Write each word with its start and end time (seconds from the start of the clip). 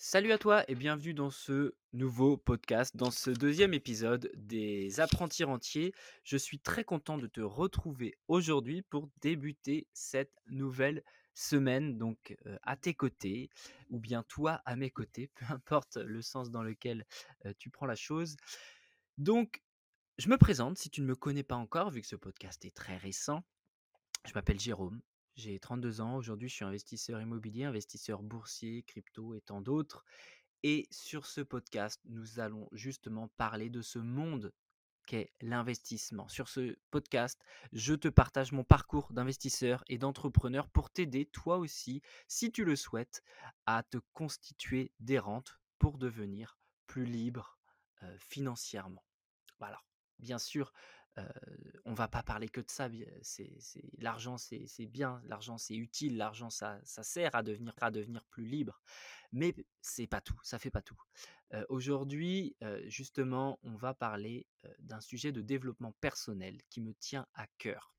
Salut 0.00 0.30
à 0.30 0.38
toi 0.38 0.62
et 0.70 0.76
bienvenue 0.76 1.12
dans 1.12 1.32
ce 1.32 1.74
nouveau 1.92 2.36
podcast, 2.36 2.96
dans 2.96 3.10
ce 3.10 3.30
deuxième 3.30 3.74
épisode 3.74 4.30
des 4.36 5.00
apprentis 5.00 5.42
rentiers. 5.42 5.92
Je 6.22 6.36
suis 6.36 6.60
très 6.60 6.84
content 6.84 7.18
de 7.18 7.26
te 7.26 7.40
retrouver 7.40 8.16
aujourd'hui 8.28 8.82
pour 8.82 9.10
débuter 9.20 9.88
cette 9.92 10.32
nouvelle 10.46 11.02
semaine, 11.34 11.98
donc 11.98 12.36
à 12.62 12.76
tes 12.76 12.94
côtés, 12.94 13.50
ou 13.90 13.98
bien 13.98 14.22
toi 14.22 14.62
à 14.66 14.76
mes 14.76 14.90
côtés, 14.90 15.32
peu 15.34 15.46
importe 15.48 15.96
le 15.96 16.22
sens 16.22 16.52
dans 16.52 16.62
lequel 16.62 17.04
tu 17.58 17.68
prends 17.68 17.86
la 17.86 17.96
chose. 17.96 18.36
Donc, 19.18 19.64
je 20.16 20.28
me 20.28 20.38
présente 20.38 20.78
si 20.78 20.90
tu 20.90 21.00
ne 21.00 21.06
me 21.06 21.16
connais 21.16 21.42
pas 21.42 21.56
encore, 21.56 21.90
vu 21.90 22.02
que 22.02 22.06
ce 22.06 22.14
podcast 22.14 22.64
est 22.64 22.74
très 22.74 22.96
récent. 22.98 23.42
Je 24.24 24.32
m'appelle 24.32 24.60
Jérôme, 24.60 25.00
j'ai 25.38 25.58
32 25.60 26.00
ans. 26.00 26.16
Aujourd'hui, 26.16 26.48
je 26.48 26.54
suis 26.54 26.64
investisseur 26.64 27.20
immobilier, 27.20 27.64
investisseur 27.64 28.22
boursier, 28.22 28.82
crypto 28.82 29.34
et 29.34 29.40
tant 29.40 29.60
d'autres. 29.60 30.04
Et 30.64 30.88
sur 30.90 31.26
ce 31.26 31.40
podcast, 31.40 32.00
nous 32.06 32.40
allons 32.40 32.68
justement 32.72 33.28
parler 33.28 33.70
de 33.70 33.80
ce 33.80 34.00
monde 34.00 34.52
qu'est 35.06 35.32
l'investissement. 35.40 36.26
Sur 36.28 36.48
ce 36.48 36.76
podcast, 36.90 37.40
je 37.72 37.94
te 37.94 38.08
partage 38.08 38.50
mon 38.50 38.64
parcours 38.64 39.12
d'investisseur 39.12 39.84
et 39.86 39.96
d'entrepreneur 39.96 40.68
pour 40.68 40.90
t'aider, 40.90 41.24
toi 41.24 41.58
aussi, 41.58 42.02
si 42.26 42.50
tu 42.50 42.64
le 42.64 42.74
souhaites, 42.74 43.22
à 43.64 43.84
te 43.84 43.98
constituer 44.12 44.92
des 44.98 45.20
rentes 45.20 45.60
pour 45.78 45.98
devenir 45.98 46.58
plus 46.88 47.04
libre 47.04 47.60
euh, 48.02 48.16
financièrement. 48.18 49.04
Voilà. 49.60 49.80
Bien 50.18 50.38
sûr, 50.38 50.72
Heu, 51.18 51.80
on 51.84 51.94
va 51.94 52.06
pas 52.06 52.22
parler 52.22 52.48
que 52.48 52.60
de 52.60 52.70
ça, 52.70 52.88
l'argent, 53.98 54.36
c'est 54.38 54.86
bien, 54.86 55.20
l'argent, 55.24 55.58
c'est 55.58 55.74
utile, 55.74 56.16
l'argent, 56.16 56.50
ça 56.50 56.80
sert 56.84 57.34
à 57.34 57.42
devenir 57.42 58.24
plus 58.26 58.46
libre, 58.46 58.80
mais 59.32 59.54
c'est 59.80 60.06
pas 60.06 60.20
tout, 60.20 60.38
ça 60.42 60.58
fait 60.58 60.70
pas 60.70 60.82
tout. 60.82 61.00
Aujourd'hui, 61.70 62.56
justement, 62.84 63.58
on 63.62 63.74
va 63.74 63.94
parler, 63.94 64.46
d'un 64.78 65.00
sujet 65.00 65.32
de 65.32 65.40
développement 65.40 65.92
personnel 66.00 66.60
qui 66.70 66.80
me 66.80 66.94
tient 66.94 67.26
à 67.34 67.46
cœur. 67.58 67.94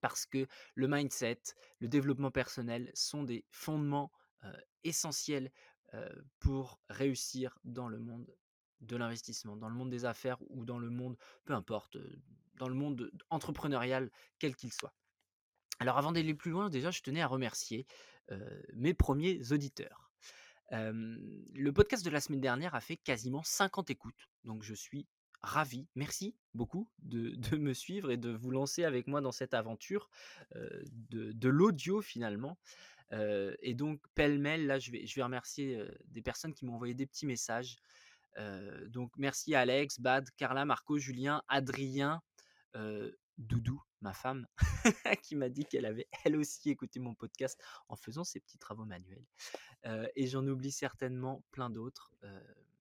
Parce 0.00 0.26
que 0.26 0.46
le 0.74 0.88
mindset, 0.88 1.40
le 1.78 1.88
développement 1.88 2.30
personnel 2.30 2.90
sont 2.94 3.22
des 3.22 3.44
fondements, 3.50 4.12
essentiels, 4.82 5.50
pour 6.40 6.80
réussir 6.88 7.58
dans 7.64 7.88
le 7.88 8.00
monde 8.00 8.36
de 8.86 8.96
l'investissement, 8.96 9.56
dans 9.56 9.68
le 9.68 9.74
monde 9.74 9.90
des 9.90 10.04
affaires 10.04 10.38
ou 10.50 10.64
dans 10.64 10.78
le 10.78 10.90
monde, 10.90 11.16
peu 11.44 11.52
importe, 11.52 11.96
dans 12.56 12.68
le 12.68 12.74
monde 12.74 13.10
entrepreneurial, 13.30 14.10
quel 14.38 14.54
qu'il 14.56 14.72
soit. 14.72 14.94
Alors 15.80 15.98
avant 15.98 16.12
d'aller 16.12 16.34
plus 16.34 16.50
loin, 16.50 16.70
déjà, 16.70 16.90
je 16.90 17.02
tenais 17.02 17.20
à 17.20 17.26
remercier, 17.26 17.86
mes 18.72 18.94
premiers 18.94 19.52
auditeurs. 19.52 20.12
Le 20.70 21.70
podcast 21.72 22.04
de 22.04 22.10
la 22.10 22.20
semaine 22.20 22.40
dernière 22.40 22.74
a 22.74 22.80
fait 22.80 22.96
quasiment 22.96 23.42
50 23.42 23.90
écoutes, 23.90 24.28
donc 24.44 24.62
je 24.62 24.74
suis 24.74 25.06
ravi. 25.42 25.86
Merci 25.94 26.34
beaucoup 26.54 26.88
de 27.02 27.56
me 27.56 27.74
suivre 27.74 28.10
et 28.10 28.16
de 28.16 28.30
vous 28.30 28.50
lancer 28.50 28.84
avec 28.84 29.06
moi 29.06 29.20
dans 29.20 29.32
cette 29.32 29.54
aventure, 29.54 30.08
de 30.54 31.48
l'audio 31.48 32.00
finalement. 32.00 32.56
Et 33.12 33.74
donc 33.74 34.00
pêle-mêle, 34.14 34.66
là, 34.66 34.78
je 34.78 34.90
vais 34.90 35.22
remercier, 35.22 35.84
des 36.06 36.22
personnes 36.22 36.54
qui 36.54 36.64
m'ont 36.64 36.74
envoyé 36.74 36.94
des 36.94 37.06
petits 37.06 37.26
messages. 37.26 37.76
Donc 38.88 39.12
merci 39.16 39.54
à 39.54 39.60
Alex, 39.60 40.00
Bad, 40.00 40.28
Carla, 40.36 40.64
Marco, 40.64 40.98
Julien, 40.98 41.42
Adrien, 41.48 42.22
Doudou, 43.38 43.82
ma 44.00 44.12
femme, 44.12 44.46
qui 45.22 45.36
m'a 45.36 45.48
dit 45.48 45.64
qu'elle 45.64 45.86
avait 45.86 46.08
elle 46.24 46.36
aussi 46.36 46.70
écouté 46.70 47.00
mon 47.00 47.14
podcast 47.14 47.60
en 47.88 47.96
faisant 47.96 48.24
ses 48.24 48.40
petits 48.40 48.58
travaux 48.58 48.84
manuels. 48.84 49.26
Et 50.16 50.26
j'en 50.26 50.46
oublie 50.46 50.72
certainement 50.72 51.44
plein 51.50 51.70
d'autres, 51.70 52.12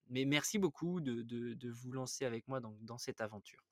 mais 0.09 0.25
merci 0.25 0.59
beaucoup 0.59 1.01
de 1.01 1.69
vous 1.69 1.91
lancer 1.91 2.25
avec 2.25 2.47
moi 2.47 2.59
dans 2.59 2.97
cette 2.97 3.21
aventure. 3.21 3.63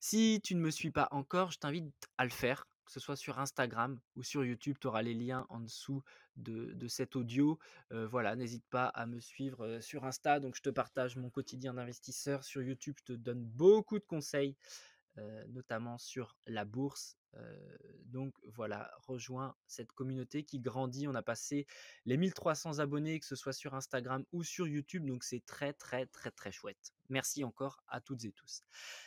Si 0.00 0.40
tu 0.42 0.54
ne 0.54 0.60
me 0.60 0.70
suis 0.70 0.90
pas 0.90 1.08
encore, 1.10 1.50
je 1.50 1.58
t'invite 1.58 1.92
à 2.18 2.24
le 2.24 2.30
faire, 2.30 2.66
que 2.88 2.92
ce 2.94 3.00
soit 3.00 3.16
sur 3.16 3.38
Instagram 3.38 4.00
ou 4.16 4.22
sur 4.24 4.44
YouTube, 4.44 4.76
tu 4.80 4.86
auras 4.88 5.02
les 5.02 5.14
liens 5.14 5.46
en 5.50 5.60
dessous 5.60 6.02
de 6.36 6.88
cet 6.88 7.16
audio. 7.16 7.58
Heu, 7.92 8.04
voilà, 8.06 8.36
n'hésite 8.36 8.66
pas 8.70 8.86
à 8.86 9.06
me 9.06 9.20
suivre, 9.20 9.64
heu, 9.66 9.80
sur 9.80 10.04
Insta, 10.04 10.40
donc 10.40 10.56
je 10.56 10.62
te 10.62 10.70
partage 10.70 11.16
mon 11.16 11.30
quotidien 11.30 11.74
d'investisseur. 11.74 12.44
Sur 12.44 12.62
YouTube, 12.62 12.96
je 13.00 13.04
te 13.04 13.18
donne 13.18 13.44
beaucoup 13.44 13.98
de 13.98 14.04
conseils, 14.04 14.56
heu, 15.18 15.46
notamment 15.48 15.98
sur 15.98 16.36
la 16.46 16.64
bourse. 16.66 17.17
Donc 18.06 18.34
voilà, 18.44 18.90
rejoins 19.06 19.54
cette 19.66 19.92
communauté 19.92 20.42
qui 20.44 20.58
grandit. 20.58 21.06
On 21.06 21.14
a 21.14 21.22
passé 21.22 21.66
les 22.06 22.16
1300 22.16 22.78
abonnés, 22.78 23.20
que 23.20 23.26
ce 23.26 23.36
soit 23.36 23.52
sur 23.52 23.74
Instagram 23.74 24.24
ou 24.32 24.42
sur 24.42 24.66
YouTube, 24.66 25.04
donc 25.04 25.24
c'est 25.24 25.44
très, 25.44 25.72
très, 25.72 26.06
très, 26.06 26.30
très 26.30 26.50
chouette. 26.50 26.92
Merci 27.10 27.44
encore 27.44 27.82
à 27.86 28.00
toutes 28.00 28.24
et 28.24 28.32
tous. 28.32 28.62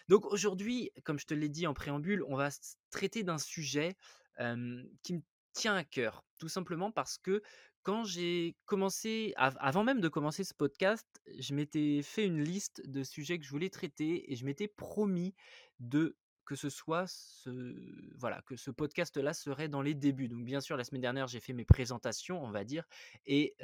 Donc 0.08 0.26
aujourd'hui, 0.26 0.92
comme 1.04 1.20
je 1.20 1.26
te 1.26 1.34
l'ai 1.34 1.50
dit 1.50 1.68
en 1.68 1.74
préambule, 1.74 2.24
on 2.28 2.36
va 2.36 2.50
traiter 2.92 3.24
d'un 3.24 3.40
sujet, 3.40 3.96
qui 4.38 5.14
me 5.14 5.22
tient 5.54 5.76
à 5.76 5.84
cœur. 5.84 6.24
Tout 6.38 6.50
simplement 6.50 6.92
parce 6.92 7.18
que 7.18 7.42
quand 7.84 8.04
j'ai 8.04 8.56
commencé 8.66 9.34
av 9.38 9.58
avant 9.60 9.84
même 9.84 10.02
de 10.02 10.08
commencer 10.08 10.44
ce 10.44 10.54
podcast, 10.54 11.08
je 11.40 11.54
m'étais 11.54 12.02
fait 12.04 12.26
une 12.26 12.44
liste 12.44 12.88
de 12.88 13.04
sujets 13.04 13.40
que 13.40 13.46
je 13.46 13.50
voulais 13.50 13.70
traiter 13.70 14.31
et 14.31 14.36
je 14.36 14.46
m'étais 14.46 14.68
promis 14.68 15.34
de 15.80 16.16
que 16.51 16.57
ce 16.57 16.69
soit 16.69 17.07
ce 17.07 17.78
voilà, 18.17 18.41
que 18.41 18.57
ce 18.57 18.72
podcast-là 18.72 19.34
serait 19.34 19.69
dans 19.69 19.81
les 19.81 19.94
débuts. 19.94 20.28
Donc 20.28 20.44
bien 20.44 20.59
sûr, 20.59 20.75
la 20.75 20.84
semaine 20.84 21.00
dernière, 21.00 21.28
j'ai 21.28 21.39
fait 21.39 21.53
mes 21.53 21.63
présentations, 21.63 22.44
on 22.44 22.51
va 22.51 22.66
dire 22.66 22.85
et 23.25 23.56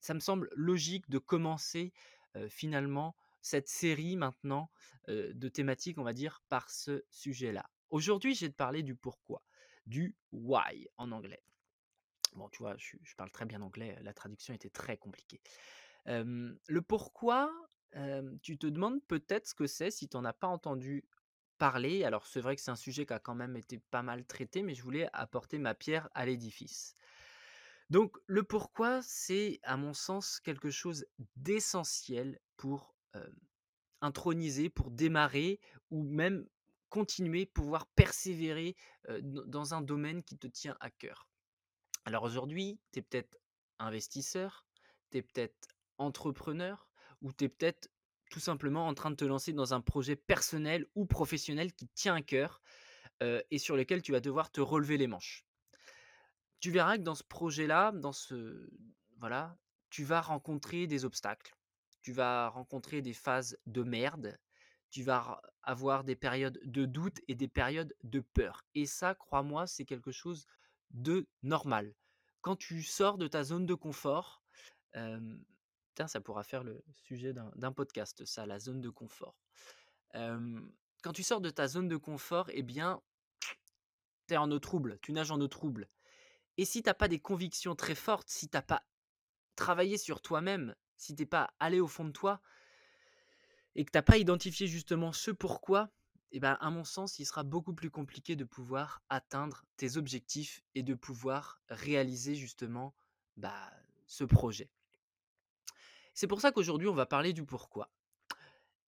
ça 0.00 0.14
me 0.14 0.20
semble 0.20 0.48
logique 0.54 1.10
de 1.10 1.18
commencer, 1.18 1.92
finalement 2.48 3.14
cette 3.42 3.68
série 3.68 4.16
maintenant, 4.16 4.70
de 5.08 5.48
thématiques, 5.50 5.98
on 5.98 6.04
va 6.04 6.14
dire, 6.14 6.40
par 6.48 6.70
ce 6.70 7.04
sujet-là. 7.10 7.68
Aujourd'hui, 7.90 8.34
je 8.34 8.46
vais 8.46 8.50
te 8.50 8.56
parler 8.56 8.82
du 8.82 8.94
pourquoi, 8.94 9.44
du 9.84 10.16
why 10.32 10.88
en 10.96 11.12
anglais. 11.12 11.42
Bon, 12.34 12.48
tu 12.48 12.62
vois, 12.62 12.76
je 12.78 13.14
parle 13.18 13.30
très 13.30 13.44
bien 13.44 13.60
anglais, 13.60 13.98
la 14.00 14.14
traduction 14.14 14.54
était 14.54 14.70
très 14.70 14.96
compliquée. 14.96 15.42
Le 16.06 16.80
pourquoi, 16.80 17.52
tu 18.40 18.56
te 18.56 18.66
demandes 18.66 19.04
peut-être 19.06 19.48
ce 19.48 19.54
que 19.54 19.66
c'est 19.66 19.90
si 19.90 20.08
tu 20.08 20.16
en 20.16 20.24
as 20.24 20.32
pas 20.32 20.48
entendu 20.48 21.04
parler. 21.58 22.04
Alors 22.04 22.26
c'est 22.26 22.40
vrai 22.40 22.56
que 22.56 22.62
c'est 22.62 22.70
un 22.70 22.76
sujet 22.76 23.04
qui 23.04 23.12
a 23.12 23.18
quand 23.18 23.34
même 23.34 23.56
été 23.56 23.78
pas 23.90 24.02
mal 24.02 24.24
traité, 24.24 24.62
mais 24.62 24.74
je 24.74 24.82
voulais 24.82 25.08
apporter 25.12 25.58
ma 25.58 25.74
pierre 25.74 26.08
à 26.14 26.24
l'édifice. 26.24 26.94
Donc 27.90 28.16
le 28.26 28.42
pourquoi, 28.42 29.00
c'est 29.02 29.60
à 29.62 29.76
mon 29.76 29.94
sens 29.94 30.40
quelque 30.40 30.70
chose 30.70 31.06
d'essentiel 31.36 32.38
pour, 32.56 32.94
introniser, 34.00 34.68
pour 34.68 34.90
démarrer 34.90 35.60
ou 35.90 36.02
même 36.02 36.46
continuer, 36.90 37.46
pouvoir 37.46 37.86
persévérer, 37.86 38.76
dans 39.22 39.74
un 39.74 39.80
domaine 39.80 40.22
qui 40.22 40.38
te 40.38 40.46
tient 40.46 40.76
à 40.80 40.90
cœur. 40.90 41.28
Alors 42.04 42.22
aujourd'hui, 42.24 42.78
tu 42.92 43.00
es 43.00 43.02
peut-être 43.02 43.38
investisseur, 43.78 44.66
tu 45.10 45.18
es 45.18 45.22
peut-être 45.22 45.68
entrepreneur 45.98 46.88
ou 47.22 47.32
tu 47.32 47.44
es 47.44 47.48
peut-être 47.48 47.90
tout 48.28 48.40
simplement 48.40 48.86
en 48.86 48.94
train 48.94 49.10
de 49.10 49.16
te 49.16 49.24
lancer 49.24 49.52
dans 49.52 49.74
un 49.74 49.80
projet 49.80 50.16
personnel 50.16 50.86
ou 50.94 51.06
professionnel 51.06 51.72
qui 51.72 51.88
tient 51.88 52.14
à 52.14 52.22
cœur, 52.22 52.62
et 53.50 53.58
sur 53.58 53.76
lequel 53.76 54.00
tu 54.00 54.12
vas 54.12 54.20
devoir 54.20 54.50
te 54.50 54.60
relever 54.60 54.96
les 54.96 55.08
manches. 55.08 55.44
Tu 56.60 56.70
verras 56.70 56.98
que 56.98 57.02
dans 57.02 57.16
ce 57.16 57.24
projet-là, 57.24 57.92
dans 57.92 58.12
ce 58.12 58.70
voilà, 59.18 59.56
tu 59.90 60.04
vas 60.04 60.20
rencontrer 60.20 60.86
des 60.86 61.04
obstacles. 61.04 61.56
Tu 62.02 62.12
vas 62.12 62.48
rencontrer 62.48 63.02
des 63.02 63.12
phases 63.12 63.58
de 63.66 63.82
merde. 63.82 64.38
Tu 64.90 65.02
vas 65.02 65.42
avoir 65.62 66.04
des 66.04 66.16
périodes 66.16 66.60
de 66.64 66.84
doute 66.84 67.20
et 67.28 67.34
des 67.34 67.48
périodes 67.48 67.94
de 68.04 68.20
peur 68.20 68.64
et 68.74 68.86
ça, 68.86 69.14
crois-moi, 69.14 69.66
c'est 69.66 69.84
quelque 69.84 70.12
chose 70.12 70.46
de 70.90 71.26
normal. 71.42 71.94
Quand 72.40 72.56
tu 72.56 72.82
sors 72.82 73.18
de 73.18 73.26
ta 73.28 73.42
zone 73.42 73.66
de 73.66 73.74
confort, 73.74 74.42
ça 76.06 76.20
pourra 76.20 76.42
faire 76.42 76.62
le 76.62 76.84
sujet 76.94 77.32
d'un 77.32 77.72
podcast 77.72 78.24
ça, 78.24 78.46
la 78.46 78.58
zone 78.58 78.80
de 78.80 78.90
confort. 78.90 79.36
Quand 80.12 81.12
tu 81.12 81.22
sors 81.22 81.40
de 81.40 81.50
ta 81.50 81.66
zone 81.66 81.88
de 81.88 81.96
confort 81.96 82.50
et 82.50 82.62
bien, 82.62 83.00
tu 84.26 84.34
es 84.34 84.36
en 84.36 84.50
eau 84.50 84.58
trouble, 84.58 84.98
tu 85.00 85.12
nages 85.12 85.30
en 85.30 85.40
eau 85.40 85.48
trouble. 85.48 85.88
Et 86.56 86.64
si 86.64 86.82
tu 86.82 86.90
as 86.90 86.94
pas 86.94 87.08
des 87.08 87.20
convictions 87.20 87.74
très 87.74 87.94
fortes, 87.94 88.28
si 88.28 88.48
tu 88.48 88.56
as 88.56 88.62
pas 88.62 88.84
travaillé 89.56 89.96
sur 89.96 90.20
toi-même, 90.20 90.74
si 90.96 91.14
tu 91.14 91.22
es 91.22 91.26
pas 91.26 91.54
allé 91.60 91.80
au 91.80 91.86
fond 91.86 92.04
de 92.04 92.10
toi 92.10 92.40
et 93.74 93.84
que 93.84 93.92
tu 93.92 93.98
as 93.98 94.02
pas 94.02 94.18
identifié 94.18 94.66
justement 94.66 95.12
ce 95.12 95.30
pourquoi, 95.30 95.90
et 96.32 96.40
ben, 96.40 96.58
à 96.60 96.70
mon 96.70 96.84
sens, 96.84 97.18
il 97.18 97.24
sera 97.24 97.42
beaucoup 97.42 97.74
plus 97.74 97.90
compliqué 97.90 98.36
de 98.36 98.44
pouvoir 98.44 99.02
atteindre 99.08 99.64
tes 99.76 99.96
objectifs 99.96 100.62
et 100.74 100.82
de 100.82 100.94
pouvoir 100.94 101.62
réaliser 101.68 102.34
justement, 102.34 102.94
bah, 103.36 103.72
ce 104.06 104.24
projet. 104.24 104.70
C'est 106.18 106.26
pour 106.26 106.40
ça 106.40 106.50
qu'aujourd'hui, 106.50 106.88
on 106.88 106.94
va 106.94 107.06
parler 107.06 107.32
du 107.32 107.44
pourquoi. 107.44 107.92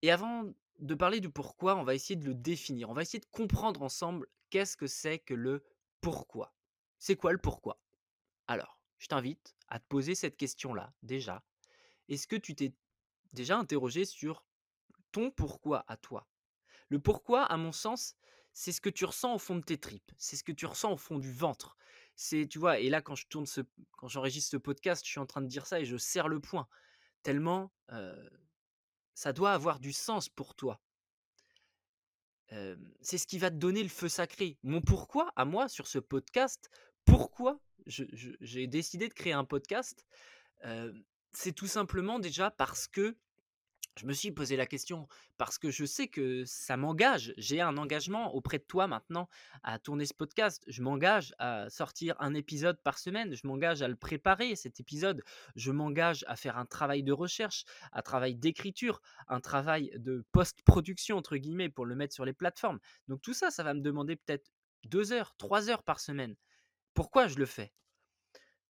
Et 0.03 0.11
avant 0.11 0.53
de 0.81 0.95
parler 0.97 1.21
du 1.21 1.31
pourquoi, 1.31 1.77
on 1.77 1.85
va 1.85 1.95
essayer 1.95 2.17
de 2.17 2.27
le 2.27 2.35
définir. 2.35 2.91
On 2.91 2.93
va 2.93 3.03
essayer 3.03 3.21
de 3.21 3.31
comprendre 3.31 3.83
ensemble 3.83 4.27
qu'est-ce 4.51 4.77
que 4.77 4.89
c'est 4.89 5.21
que 5.21 5.35
le 5.35 5.63
pourquoi. 6.01 6.53
C'est 6.99 7.15
quoi 7.15 7.31
le 7.31 7.39
pourquoi? 7.39 7.81
Alors, 8.49 8.81
je 8.99 9.07
t'invite 9.07 9.55
à 9.69 9.79
te 9.79 9.87
poser 9.87 10.17
cette 10.17 10.37
question-là, 10.37 10.93
déjà. 11.05 11.45
Est-ce 12.09 12.27
que 12.27 12.35
tu 12.35 12.57
t'es 12.57 12.75
déjà 13.33 13.57
interrogé 13.57 14.05
sur 14.05 14.45
ton 15.13 15.31
pourquoi 15.31 15.85
à 15.87 15.97
toi? 15.97 16.27
Le 16.89 16.99
pourquoi, 16.99 17.45
à 17.45 17.57
mon 17.57 17.71
sens, 17.71 18.17
c'est 18.53 18.73
ce 18.73 18.81
que 18.81 18.91
tu 18.91 19.05
ressens 19.05 19.37
au 19.37 19.39
fond 19.39 19.55
de 19.55 19.63
tes 19.63 19.79
tripes, 19.79 20.11
c'est 20.19 20.35
ce 20.35 20.43
que 20.43 20.51
tu 20.51 20.67
ressens 20.67 20.95
au 20.95 20.97
fond 20.97 21.21
du 21.21 21.31
ventre. 21.33 21.77
C'est, 22.17 22.49
tu 22.49 22.59
vois, 22.59 22.81
et 22.81 22.91
là, 22.91 23.01
quand 23.01 23.15
je 23.15 23.29
tourne 23.29 23.47
ce, 23.47 23.61
quand 23.93 24.09
j'enregistre 24.09 24.51
ce 24.51 24.57
podcast, 24.57 25.05
je 25.07 25.13
suis 25.13 25.21
en 25.21 25.27
train 25.27 25.43
de 25.43 25.47
dire 25.47 25.65
ça 25.67 25.79
et 25.79 25.85
je 25.85 25.97
serre 25.97 26.27
le 26.27 26.41
poing. 26.41 26.67
Tellement 27.23 27.73
ça 29.15 29.33
doit 29.33 29.53
avoir 29.53 29.81
du 29.81 29.93
sens 29.93 30.29
pour 30.29 30.55
toi. 30.55 30.81
c'est 33.01 33.19
ce 33.19 33.27
qui 33.27 33.39
va 33.39 33.51
te 33.51 33.57
donner 33.57 33.83
le 33.83 33.89
feu 33.89 34.09
sacré. 34.09 34.59
Mon 34.63 34.81
pourquoi 34.81 35.33
à 35.37 35.45
moi 35.45 35.69
sur 35.69 35.87
ce 35.87 35.99
podcast, 35.99 36.71
pourquoi 37.05 37.61
j'ai 37.87 38.67
décidé 38.67 39.09
de 39.09 39.15
créer 39.15 39.33
un 39.33 39.45
podcast, 39.45 40.07
c'est 41.33 41.53
tout 41.53 41.67
simplement 41.67 42.19
déjà 42.19 42.51
parce 42.51 42.87
que 42.89 43.17
je 43.97 44.07
me 44.07 44.13
suis 44.13 44.31
posé 44.31 44.57
la 44.57 44.67
question 44.67 45.09
parce 45.37 45.59
que 45.59 45.71
je 45.71 45.85
sais 45.85 46.09
que 46.09 46.45
ça 46.45 46.77
m'engage. 46.77 47.35
J'ai 47.37 47.61
un 47.61 47.77
engagement 47.77 48.35
auprès 48.35 48.59
de 48.59 48.65
toi 48.65 48.87
maintenant 48.87 49.29
à 49.63 49.79
tourner 49.79 50.07
ce 50.07 50.15
podcast. 50.15 50.63
Je 50.69 50.83
m'engage 50.83 51.35
à 51.39 51.69
sortir 51.69 52.15
un 52.19 52.35
épisode 52.35 52.81
par 52.83 52.99
semaine. 52.99 53.35
Je 53.35 53.47
m'engage 53.47 53.83
à 53.83 53.89
le 53.89 53.97
préparer, 53.97 54.57
cet 54.57 54.81
épisode. 54.81 55.23
Je 55.57 55.71
m'engage 55.71 56.25
à 56.29 56.37
faire 56.37 56.57
un 56.57 56.67
travail 56.67 57.03
de 57.03 57.13
recherche, 57.13 57.65
un 57.93 58.03
travail 58.03 58.37
d'écriture, 58.37 59.03
un 59.29 59.41
travail 59.41 59.91
de 59.97 60.25
post-production, 60.33 61.17
entre 61.17 61.37
guillemets, 61.37 61.69
pour 61.69 61.85
le 61.85 61.95
mettre 61.95 62.15
sur 62.15 62.25
les 62.25 62.33
plateformes. 62.33 62.79
Donc 63.09 63.21
tout 63.23 63.35
ça, 63.35 63.51
ça 63.51 63.63
va 63.63 63.75
me 63.75 63.81
demander 63.81 64.17
peut-être 64.17 64.51
deux 64.85 65.13
heures, 65.13 65.35
trois 65.37 65.69
heures 65.69 65.83
par 65.83 66.01
semaine. 66.01 66.37
Pourquoi 66.95 67.27
je 67.27 67.37
le 67.37 67.47
fais? 67.47 67.73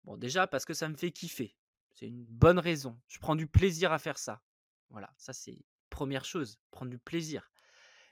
Bon, 0.03 0.15
déjà 0.15 0.47
parce 0.47 0.63
que 0.63 0.73
ça 0.73 0.87
me 0.87 0.95
fait 0.95 1.11
kiffer. 1.11 1.55
C'est 1.91 2.07
une 2.07 2.23
bonne 2.25 2.59
raison. 2.59 2.99
Je 3.07 3.19
prends 3.19 3.35
du 3.35 3.47
plaisir 3.47 3.91
à 3.91 3.99
faire 3.99 4.17
ça. 4.17 4.41
Voilà, 4.89 5.13
ça 5.17 5.33
c'est 5.33 5.59
première 5.89 6.25
chose, 6.25 6.59
prendre 6.71 6.91
du 6.91 6.99
plaisir. 6.99 7.51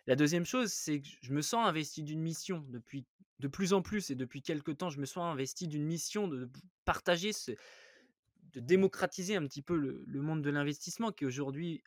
La 0.07 0.16
deuxième 0.16 0.45
chose, 0.45 0.72
c'est 0.72 1.01
que 1.01 1.07
je 1.22 1.33
me 1.33 1.42
sens 1.42 1.68
investi 1.68 2.04
d'une 2.04 2.22
mission 2.22 2.66
depuis 2.69 3.06
de 3.39 3.48
plus 3.48 3.74
en 3.74 3.81
plus 3.81 4.12
et 4.12 4.16
depuis 4.16 4.42
quelques 4.42 4.77
temps, 4.77 4.89
je 4.89 5.00
me 5.00 5.06
sens 5.06 5.24
investi 5.24 5.68
d'une 5.68 5.86
mission 5.86 6.27
de 6.27 6.50
partager 6.86 7.33
ce, 7.33 7.51
de 7.51 8.60
démocratiser 8.60 9.36
un 9.36 9.45
petit 9.45 9.62
peu 9.62 9.75
le, 9.75 10.22
monde 10.22 10.42
de 10.42 10.50
l'investissement 10.50 11.12
qui 11.12 11.25
aujourd'hui, 11.25 11.83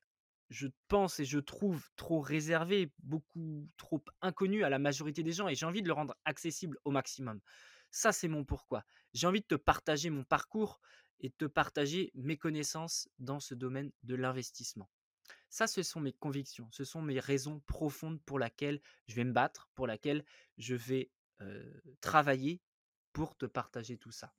je 0.51 0.69
pense 0.89 1.21
et 1.21 1.25
je 1.25 1.39
trouve 1.39 1.89
trop 1.97 2.21
réservé, 2.21 2.93
beaucoup 3.03 3.69
trop 3.77 4.05
inconnu 4.21 4.65
à 4.65 4.69
la 4.69 4.79
majorité 4.79 5.23
des 5.23 5.33
gens 5.33 5.49
et 5.49 5.55
j'ai 5.55 5.67
envie 5.67 5.83
de 5.83 5.89
le 5.89 5.95
rendre 5.95 6.15
accessible 6.25 6.79
au 6.85 6.91
maximum. 6.91 7.41
Ça, 7.91 8.13
c'est 8.13 8.29
mon 8.29 8.45
pourquoi. 8.45 8.85
J'ai 9.15 9.27
envie 9.27 9.41
de 9.41 9.47
te 9.47 9.55
partager 9.55 10.11
mon 10.11 10.25
parcours, 10.25 10.81
et 11.21 11.31
te 11.31 11.45
partager 11.45 12.11
mes 12.15 12.37
connaissances 12.37 13.09
dans 13.19 13.41
ce 13.41 13.55
domaine 13.55 13.91
de 14.03 14.15
l'investissement. 14.15 14.89
Ça, 15.51 15.67
ce 15.67 15.83
sont 15.83 16.01
mes 16.01 16.13
convictions, 16.13 16.69
ce 16.73 16.85
sont 16.85 17.03
mes 17.03 17.21
raisons 17.21 17.61
profondes 17.67 18.21
pour 18.23 18.39
lesquelles 18.39 18.81
je 19.07 19.15
vais 19.15 19.25
me 19.25 19.33
battre, 19.33 19.69
pour 19.75 19.87
lesquelles 19.87 20.25
je 20.59 20.75
vais 20.75 21.11
travailler 22.01 22.61
pour 23.13 23.37
te 23.37 23.47
partager 23.47 23.97
tout 23.97 24.11
ça. 24.11 24.35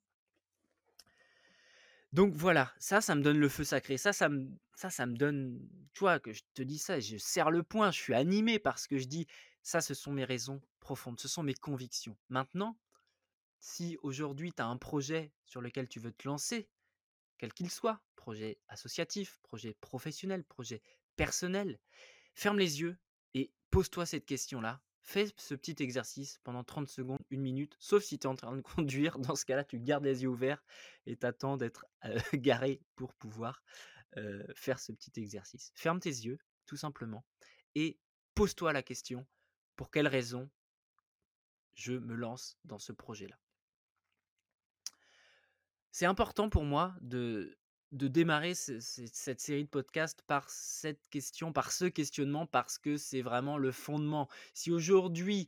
Donc 2.11 2.33
voilà, 2.33 2.73
ça, 2.79 3.01
ça 3.01 3.13
me 3.13 3.21
donne 3.21 3.37
le 3.37 3.49
feu 3.49 3.63
sacré. 3.63 3.97
Ça, 3.97 4.13
ça 4.13 4.29
me, 4.29 4.49
ça, 4.73 4.89
ça 4.89 5.05
me 5.05 5.15
donne, 5.15 5.59
tu 5.93 5.99
vois, 5.99 6.19
que 6.19 6.33
je 6.33 6.41
te 6.53 6.63
dis 6.63 6.79
ça, 6.79 6.99
je 6.99 7.17
serre 7.17 7.51
le 7.51 7.61
point, 7.61 7.91
je 7.91 7.99
suis 7.99 8.15
animé 8.15 8.57
parce 8.57 8.87
que 8.87 8.97
je 8.97 9.05
dis, 9.05 9.27
ça, 9.61 9.81
ce 9.81 9.93
sont 9.93 10.11
mes 10.11 10.25
raisons 10.25 10.61
profondes, 10.79 11.19
ce 11.19 11.27
sont 11.27 11.43
mes 11.43 11.53
convictions. 11.53 12.17
Maintenant, 12.29 12.77
si 13.59 13.97
aujourd'hui 14.01 14.53
tu 14.53 14.61
as 14.61 14.67
un 14.67 14.77
projet 14.77 15.33
sur 15.45 15.61
lequel 15.61 15.87
tu 15.87 15.99
veux 15.99 16.11
te 16.11 16.27
lancer, 16.27 16.69
quel 17.37 17.53
qu'il 17.53 17.69
soit, 17.69 18.01
projet 18.15 18.59
associatif, 18.67 19.39
projet 19.43 19.75
professionnel, 19.81 20.43
projet 20.43 20.81
personnel, 21.15 21.79
ferme 22.35 22.59
les 22.59 22.81
yeux 22.81 22.97
et 23.33 23.51
pose-toi 23.71 24.05
cette 24.05 24.25
question-là. 24.25 24.81
Fais 25.01 25.31
ce 25.37 25.55
petit 25.55 25.75
exercice 25.81 26.39
pendant 26.43 26.63
30 26.63 26.87
secondes, 26.87 27.19
une 27.29 27.41
minute, 27.41 27.75
sauf 27.79 28.03
si 28.03 28.19
tu 28.19 28.27
es 28.27 28.29
en 28.29 28.35
train 28.35 28.55
de 28.55 28.61
conduire. 28.75 29.17
Dans 29.19 29.35
ce 29.35 29.45
cas-là, 29.45 29.63
tu 29.63 29.79
gardes 29.79 30.03
les 30.03 30.23
yeux 30.23 30.29
ouverts 30.29 30.63
et 31.05 31.15
t'attends 31.15 31.57
d'être 31.57 31.85
garé 32.33 32.81
pour 32.95 33.13
pouvoir 33.15 33.63
faire 34.55 34.79
ce 34.79 34.91
petit 34.91 35.11
exercice. 35.17 35.71
Ferme 35.75 35.99
tes 35.99 36.09
yeux, 36.09 36.39
tout 36.65 36.75
simplement, 36.77 37.23
et 37.75 37.99
pose-toi 38.33 38.73
la 38.73 38.83
question, 38.83 39.25
pour 39.75 39.91
quelle 39.91 40.07
raison 40.07 40.49
je 41.73 41.93
me 41.93 42.15
lance 42.15 42.57
dans 42.65 42.79
ce 42.79 42.91
projet-là? 42.91 43.39
C'est 45.91 46.05
important 46.05 46.49
pour 46.49 46.63
moi 46.63 46.95
de, 47.01 47.57
de 47.91 48.07
démarrer 48.07 48.53
cette 48.53 49.39
série 49.39 49.63
de 49.63 49.69
podcasts 49.69 50.21
par 50.23 50.49
cette 50.49 51.07
question, 51.09 51.51
par 51.51 51.71
ce 51.71 51.85
questionnement, 51.85 52.45
parce 52.45 52.77
que 52.77 52.97
c'est 52.97 53.21
vraiment 53.21 53.57
le 53.57 53.71
fondement. 53.71 54.29
Si 54.53 54.71
aujourd'hui, 54.71 55.47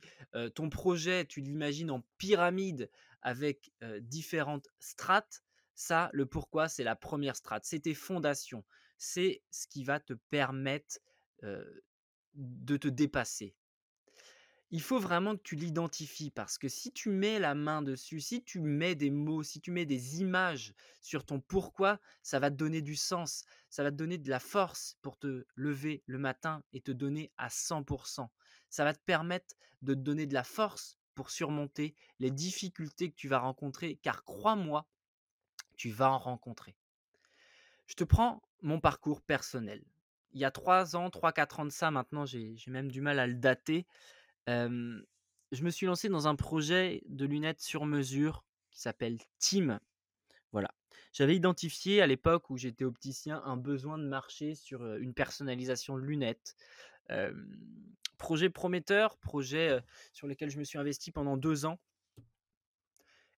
ton 0.54 0.68
projet, 0.68 1.24
tu 1.24 1.40
l'imagines 1.40 1.90
en 1.90 2.02
pyramide 2.18 2.90
avec 3.22 3.72
différentes 4.00 4.68
strates, 4.80 5.44
ça, 5.74 6.10
le 6.12 6.26
pourquoi, 6.26 6.68
c'est 6.68 6.84
la 6.84 6.96
première 6.96 7.36
strate, 7.36 7.64
c'est 7.64 7.80
tes 7.80 7.94
fondations, 7.94 8.64
c'est 8.98 9.42
ce 9.50 9.66
qui 9.68 9.84
va 9.84 10.00
te 10.00 10.14
permettre 10.30 10.98
de 12.34 12.76
te 12.76 12.88
dépasser 12.88 13.54
il 14.72 14.80
faut 14.80 14.98
vraiment 14.98 15.36
que 15.36 15.42
tu 15.42 15.54
l'identifies 15.54 16.30
parce 16.30 16.56
que 16.56 16.66
si 16.66 16.92
tu 16.92 17.10
mets 17.10 17.38
la 17.38 17.54
main 17.54 17.82
dessus, 17.82 18.20
si 18.20 18.42
tu 18.42 18.58
mets 18.58 18.94
des 18.94 19.10
mots, 19.10 19.42
si 19.42 19.60
tu 19.60 19.70
mets 19.70 19.84
des 19.84 20.22
images 20.22 20.72
sur 21.02 21.26
ton 21.26 21.40
pourquoi, 21.40 22.00
ça 22.22 22.38
va 22.38 22.50
te 22.50 22.56
donner 22.56 22.80
du 22.80 22.96
sens, 22.96 23.44
ça 23.68 23.82
va 23.82 23.90
te 23.90 23.96
donner 23.96 24.16
de 24.16 24.30
la 24.30 24.40
force 24.40 24.96
pour 25.02 25.18
te 25.18 25.44
lever 25.56 26.02
le 26.06 26.16
matin 26.16 26.64
et 26.72 26.80
te 26.80 26.90
donner 26.90 27.30
à 27.36 27.48
100%. 27.48 28.26
Ça 28.70 28.84
va 28.84 28.94
te 28.94 29.04
permettre 29.04 29.54
de 29.82 29.92
te 29.92 30.00
donner 30.00 30.26
de 30.26 30.32
la 30.32 30.42
force 30.42 30.96
pour 31.14 31.30
surmonter 31.30 31.94
les 32.18 32.30
difficultés 32.30 33.10
que 33.10 33.16
tu 33.16 33.28
vas 33.28 33.40
rencontrer, 33.40 33.96
car 33.96 34.24
crois-moi, 34.24 34.86
tu 35.76 35.90
vas 35.90 36.12
en 36.12 36.18
rencontrer. 36.18 36.74
Je 37.86 37.94
te 37.94 38.04
prends 38.04 38.40
mon 38.62 38.80
parcours 38.80 39.20
personnel. 39.20 39.84
Il 40.32 40.40
y 40.40 40.46
a 40.46 40.50
3 40.50 40.96
ans, 40.96 41.10
3-4 41.10 41.60
ans 41.60 41.64
de 41.66 41.70
ça, 41.70 41.90
maintenant 41.90 42.24
j'ai 42.24 42.56
même 42.68 42.90
du 42.90 43.02
mal 43.02 43.18
à 43.18 43.26
le 43.26 43.34
dater 43.34 43.86
je 44.46 45.62
me 45.62 45.70
suis 45.70 45.86
lancé 45.86 46.08
dans 46.08 46.28
un 46.28 46.36
projet 46.36 47.02
de 47.06 47.24
lunettes 47.24 47.60
sur 47.60 47.84
mesure 47.86 48.44
qui 48.70 48.80
s'appelle 48.80 49.18
Team. 49.38 49.80
Voilà. 50.52 50.74
J'avais 51.12 51.36
identifié 51.36 52.00
à 52.00 52.06
l'époque 52.06 52.50
où 52.50 52.56
j'étais 52.56 52.84
opticien 52.84 53.42
un 53.44 53.56
besoin 53.56 53.98
de 53.98 54.06
marché 54.06 54.54
sur 54.54 54.96
une 54.96 55.14
personnalisation 55.14 55.96
lunettes. 55.96 56.56
projet 58.18 58.50
prometteur, 58.50 59.18
projet 59.18 59.82
sur 60.12 60.26
lequel 60.26 60.50
je 60.50 60.58
me 60.58 60.64
suis 60.64 60.78
investi 60.78 61.10
pendant 61.10 61.36
deux 61.36 61.64
ans. 61.64 61.78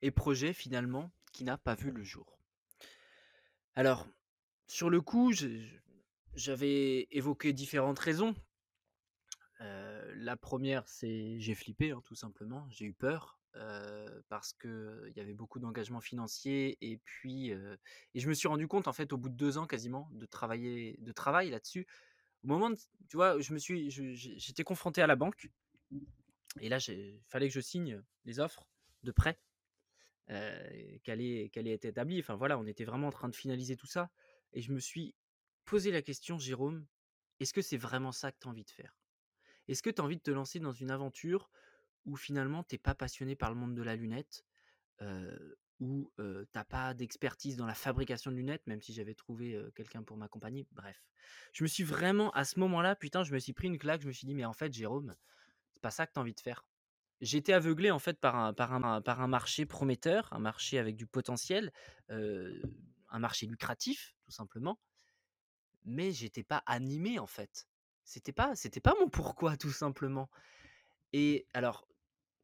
Et 0.02 0.10
projet 0.10 0.52
finalement 0.52 1.10
qui 1.32 1.44
n'a 1.44 1.56
pas 1.56 1.74
vu 1.74 1.90
le 1.90 2.04
jour. 2.04 2.38
Alors, 3.74 4.06
sur 4.66 4.88
le 4.90 5.00
coup, 5.00 5.32
j'avais 6.34 7.08
évoqué 7.10 7.52
différentes 7.52 7.98
raisons 7.98 8.34
la 10.14 10.36
première, 10.36 10.86
c'est 10.88 11.38
j'ai 11.40 11.54
flippé, 11.54 11.90
hein, 11.90 12.02
tout 12.04 12.14
simplement. 12.14 12.66
J'ai 12.70 12.86
eu 12.86 12.92
peur 12.92 13.40
parce 14.28 14.52
qu'il 14.52 15.12
y 15.14 15.20
avait 15.20 15.32
beaucoup 15.32 15.60
d'engagement 15.60 16.00
financier 16.00 16.76
et 16.80 16.96
puis 16.96 17.50
et 17.50 18.18
je 18.18 18.28
me 18.28 18.34
suis 18.34 18.48
rendu 18.48 18.66
compte 18.66 18.88
en 18.88 18.92
fait 18.92 19.12
au 19.12 19.16
bout 19.16 19.28
de 19.28 19.36
deux 19.36 19.58
ans 19.58 19.66
quasiment 19.68 20.08
de 20.12 20.26
travailler 20.26 20.96
de 20.98 21.12
travail 21.12 21.50
là-dessus. 21.50 21.86
Au 22.42 22.48
moment, 22.48 22.72
tu 23.08 23.16
vois, 23.16 23.40
je 23.40 23.54
me 23.54 23.58
suis, 23.58 23.90
j'étais 23.90 24.64
confronté 24.64 25.02
à 25.02 25.06
la 25.06 25.14
banque 25.14 25.50
et 26.60 26.68
là, 26.68 26.78
il 26.88 27.20
fallait 27.28 27.48
que 27.48 27.54
je 27.54 27.60
signe 27.60 28.02
les 28.24 28.40
offres 28.40 28.68
de 29.04 29.12
prêt 29.12 29.38
qui 30.26 31.10
allaient, 31.10 31.50
être 31.54 31.84
établies. 31.84 32.20
Enfin 32.20 32.34
voilà, 32.34 32.58
on 32.58 32.66
était 32.66 32.84
vraiment 32.84 33.06
en 33.06 33.12
train 33.12 33.28
de 33.28 33.36
finaliser 33.36 33.76
tout 33.76 33.86
ça 33.86 34.10
et 34.52 34.62
je 34.62 34.72
me 34.72 34.80
suis 34.80 35.14
posé 35.64 35.92
la 35.92 36.02
question, 36.02 36.38
Jérôme, 36.38 36.86
est-ce 37.40 37.52
que 37.52 37.62
c'est 37.62 37.76
vraiment 37.76 38.12
ça 38.12 38.32
que 38.32 38.38
tu 38.40 38.48
as 38.48 38.50
envie 38.50 38.64
de 38.64 38.70
faire? 38.70 38.96
Est-ce 39.68 39.82
que 39.82 39.90
tu 39.90 40.00
as 40.00 40.04
envie 40.04 40.16
de 40.16 40.22
te 40.22 40.30
lancer 40.30 40.60
dans 40.60 40.72
une 40.72 40.90
aventure 40.90 41.50
où 42.04 42.16
finalement 42.16 42.62
tu 42.62 42.74
n'es 42.74 42.78
pas 42.78 42.94
passionné 42.94 43.34
par 43.36 43.50
le 43.50 43.56
monde 43.56 43.74
de 43.74 43.82
la 43.82 43.96
lunette, 43.96 44.44
où 45.80 46.10
tu 46.18 46.22
n'as 46.54 46.64
pas 46.64 46.94
d'expertise 46.94 47.56
dans 47.56 47.66
la 47.66 47.74
fabrication 47.74 48.30
de 48.30 48.36
lunettes, 48.36 48.66
même 48.66 48.82
si 48.82 48.92
j'avais 48.92 49.14
trouvé 49.14 49.58
quelqu'un 49.74 50.02
pour 50.02 50.16
m'accompagner, 50.16 50.66
bref. 50.72 51.02
Je 51.52 51.64
me 51.64 51.68
suis 51.68 51.84
vraiment, 51.84 52.30
à 52.32 52.44
ce 52.44 52.58
moment-là, 52.60 52.94
putain, 52.94 53.24
je 53.24 53.32
me 53.32 53.38
suis 53.38 53.52
pris 53.52 53.68
une 53.68 53.78
claque, 53.78 54.02
je 54.02 54.06
me 54.06 54.12
suis 54.12 54.26
dit, 54.26 54.34
mais 54.34 54.44
en 54.44 54.52
fait, 54.52 54.72
Jérôme, 54.72 55.16
c'est 55.72 55.82
pas 55.82 55.90
ça 55.90 56.06
que 56.06 56.12
tu 56.12 56.18
as 56.18 56.22
envie 56.22 56.34
de 56.34 56.40
faire. 56.40 56.66
J'étais 57.20 57.52
aveuglé 57.52 57.90
en 57.90 57.98
fait 57.98 58.18
par 58.20 58.36
un, 58.36 58.52
par, 58.52 58.72
un, 58.74 59.00
par 59.00 59.20
un 59.22 59.28
marché 59.28 59.64
prometteur, 59.64 60.30
un 60.32 60.40
marché 60.40 60.78
avec 60.78 60.96
du 60.96 61.06
potentiel, 61.06 61.72
un 62.08 63.18
marché 63.18 63.46
lucratif, 63.46 64.14
tout 64.24 64.32
simplement, 64.32 64.78
mais 65.84 66.12
j'étais 66.12 66.42
pas 66.42 66.62
animé 66.66 67.18
en 67.18 67.26
fait. 67.26 67.66
C'était 68.04 68.32
pas 68.32 68.54
c'était 68.54 68.80
pas 68.80 68.94
mon 69.00 69.08
pourquoi 69.08 69.56
tout 69.56 69.72
simplement. 69.72 70.30
Et 71.12 71.46
alors, 71.54 71.88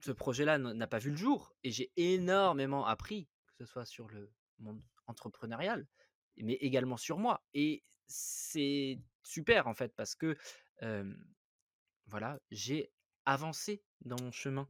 ce 0.00 0.12
projet-là 0.12 0.59
n'a 0.59 0.87
pas 0.87 0.99
vu 0.99 1.11
le 1.11 1.17
jour 1.17 1.55
et 1.64 1.71
j'ai 1.71 1.93
énormément 1.97 2.87
appris, 2.87 3.29
que 3.47 3.52
ce 3.59 3.64
soit 3.64 3.85
sur 3.85 4.09
le 4.09 4.33
monde 4.59 4.83
entrepreneurial, 5.07 5.87
mais 6.38 6.55
également 6.55 6.97
sur 6.97 7.19
moi. 7.19 7.45
Et 7.55 7.85
c'est 8.07 8.99
super 9.23 9.67
en 9.67 9.75
fait 9.75 9.95
parce 9.95 10.14
que 10.14 10.37
voilà, 12.07 12.40
j'ai 12.50 12.90
avancé 13.26 13.83
dans 14.02 14.17
mon 14.23 14.33
chemin. 14.33 14.69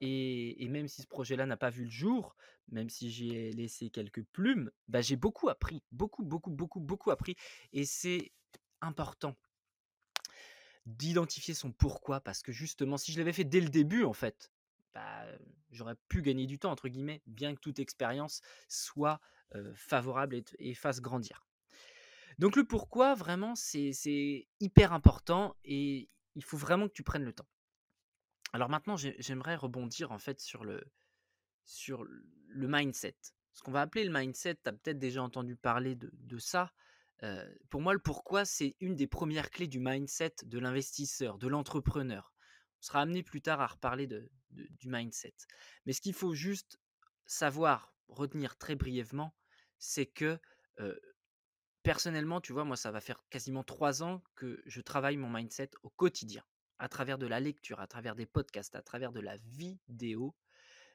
et, 0.00 0.68
même 0.68 0.88
si 0.88 1.02
ce 1.02 1.06
projet-là 1.06 1.46
n'a 1.46 1.56
pas 1.56 1.70
vu 1.70 1.84
le 1.84 1.90
jour, 1.90 2.36
même 2.68 2.88
si 2.88 3.10
j'y 3.10 3.34
ai 3.34 3.52
laissé 3.52 3.90
quelques 3.90 4.24
plumes, 4.24 4.70
bah, 4.88 5.00
j'ai 5.00 5.16
beaucoup 5.16 5.48
appris, 5.48 5.82
beaucoup, 5.90 6.24
beaucoup, 6.24 6.50
beaucoup, 6.50 6.80
beaucoup 6.80 7.10
appris. 7.10 7.36
Et 7.72 7.84
c'est 7.84 8.32
important 8.82 9.36
d'identifier 10.86 11.54
son 11.54 11.72
pourquoi, 11.72 12.20
parce 12.20 12.42
que 12.42 12.52
justement, 12.52 12.96
si 12.96 13.12
je 13.12 13.18
l'avais 13.18 13.32
fait 13.32 13.44
dès 13.44 13.60
le 13.60 13.68
début, 13.68 14.04
en 14.04 14.12
fait, 14.12 14.52
bah, 14.94 15.24
j'aurais 15.70 15.96
pu 16.08 16.22
gagner 16.22 16.46
du 16.46 16.58
temps, 16.58 16.70
entre 16.70 16.88
guillemets, 16.88 17.22
bien 17.26 17.54
que 17.54 17.60
toute 17.60 17.78
expérience 17.78 18.42
soit 18.68 19.20
favorable 19.74 20.42
et, 20.58 20.74
fasse 20.74 21.00
grandir. 21.00 21.46
Donc 22.38 22.56
le 22.56 22.64
pourquoi, 22.64 23.14
vraiment, 23.14 23.54
c'est 23.54 24.48
hyper 24.60 24.92
important 24.92 25.56
et 25.64 26.08
il 26.34 26.44
faut 26.44 26.56
vraiment 26.56 26.88
que 26.88 26.92
tu 26.92 27.02
prennes 27.02 27.24
le 27.24 27.32
temps. 27.32 27.48
Alors 28.52 28.68
maintenant, 28.68 28.96
j'aimerais 28.96 29.56
rebondir 29.56 30.12
en 30.12 30.18
fait 30.18 30.40
sur 30.40 30.64
le, 30.64 30.82
sur 31.64 32.04
le 32.04 32.68
mindset. 32.68 33.16
Ce 33.52 33.62
qu'on 33.62 33.72
va 33.72 33.82
appeler 33.82 34.04
le 34.04 34.12
mindset, 34.12 34.56
tu 34.56 34.68
as 34.68 34.72
peut-être 34.72 34.98
déjà 34.98 35.22
entendu 35.22 35.56
parler 35.56 35.94
de 35.94 36.38
ça. 36.38 36.72
Pour 37.70 37.80
moi, 37.80 37.92
le 37.92 38.00
pourquoi, 38.00 38.44
c'est 38.44 38.76
une 38.80 38.96
des 38.96 39.06
premières 39.06 39.50
clés 39.50 39.68
du 39.68 39.78
mindset 39.78 40.34
de 40.44 40.58
l'investisseur, 40.58 41.38
de 41.38 41.48
l'entrepreneur. 41.48 42.32
On 42.80 42.82
sera 42.82 43.00
amené 43.00 43.22
plus 43.22 43.42
tard 43.42 43.60
à 43.60 43.66
reparler 43.66 44.08
du 44.50 44.88
mindset. 44.88 45.34
Mais 45.86 45.92
ce 45.92 46.00
qu'il 46.00 46.14
faut 46.14 46.34
juste 46.34 46.80
savoir, 47.26 47.94
retenir 48.08 48.58
très 48.58 48.74
brièvement, 48.74 49.36
c'est 49.78 50.06
que 50.06 50.40
personnellement, 51.82 52.40
tu 52.40 52.52
vois, 52.52 52.64
moi, 52.64 52.76
ça 52.76 52.90
va 52.90 53.00
faire 53.00 53.22
quasiment 53.30 53.62
trois 53.62 54.02
ans 54.02 54.22
que 54.34 54.60
je 54.66 54.80
travaille 54.80 55.16
mon 55.16 55.30
mindset 55.30 55.70
au 55.82 55.90
quotidien, 55.90 56.44
à 56.78 56.88
travers 56.88 57.18
de 57.18 57.26
la 57.26 57.40
lecture, 57.40 57.80
à 57.80 57.86
travers 57.86 58.16
des 58.16 58.26
podcasts, 58.26 58.74
à 58.74 58.82
travers 58.82 59.12
de 59.12 59.20
la 59.20 59.36
vidéo. 59.36 60.34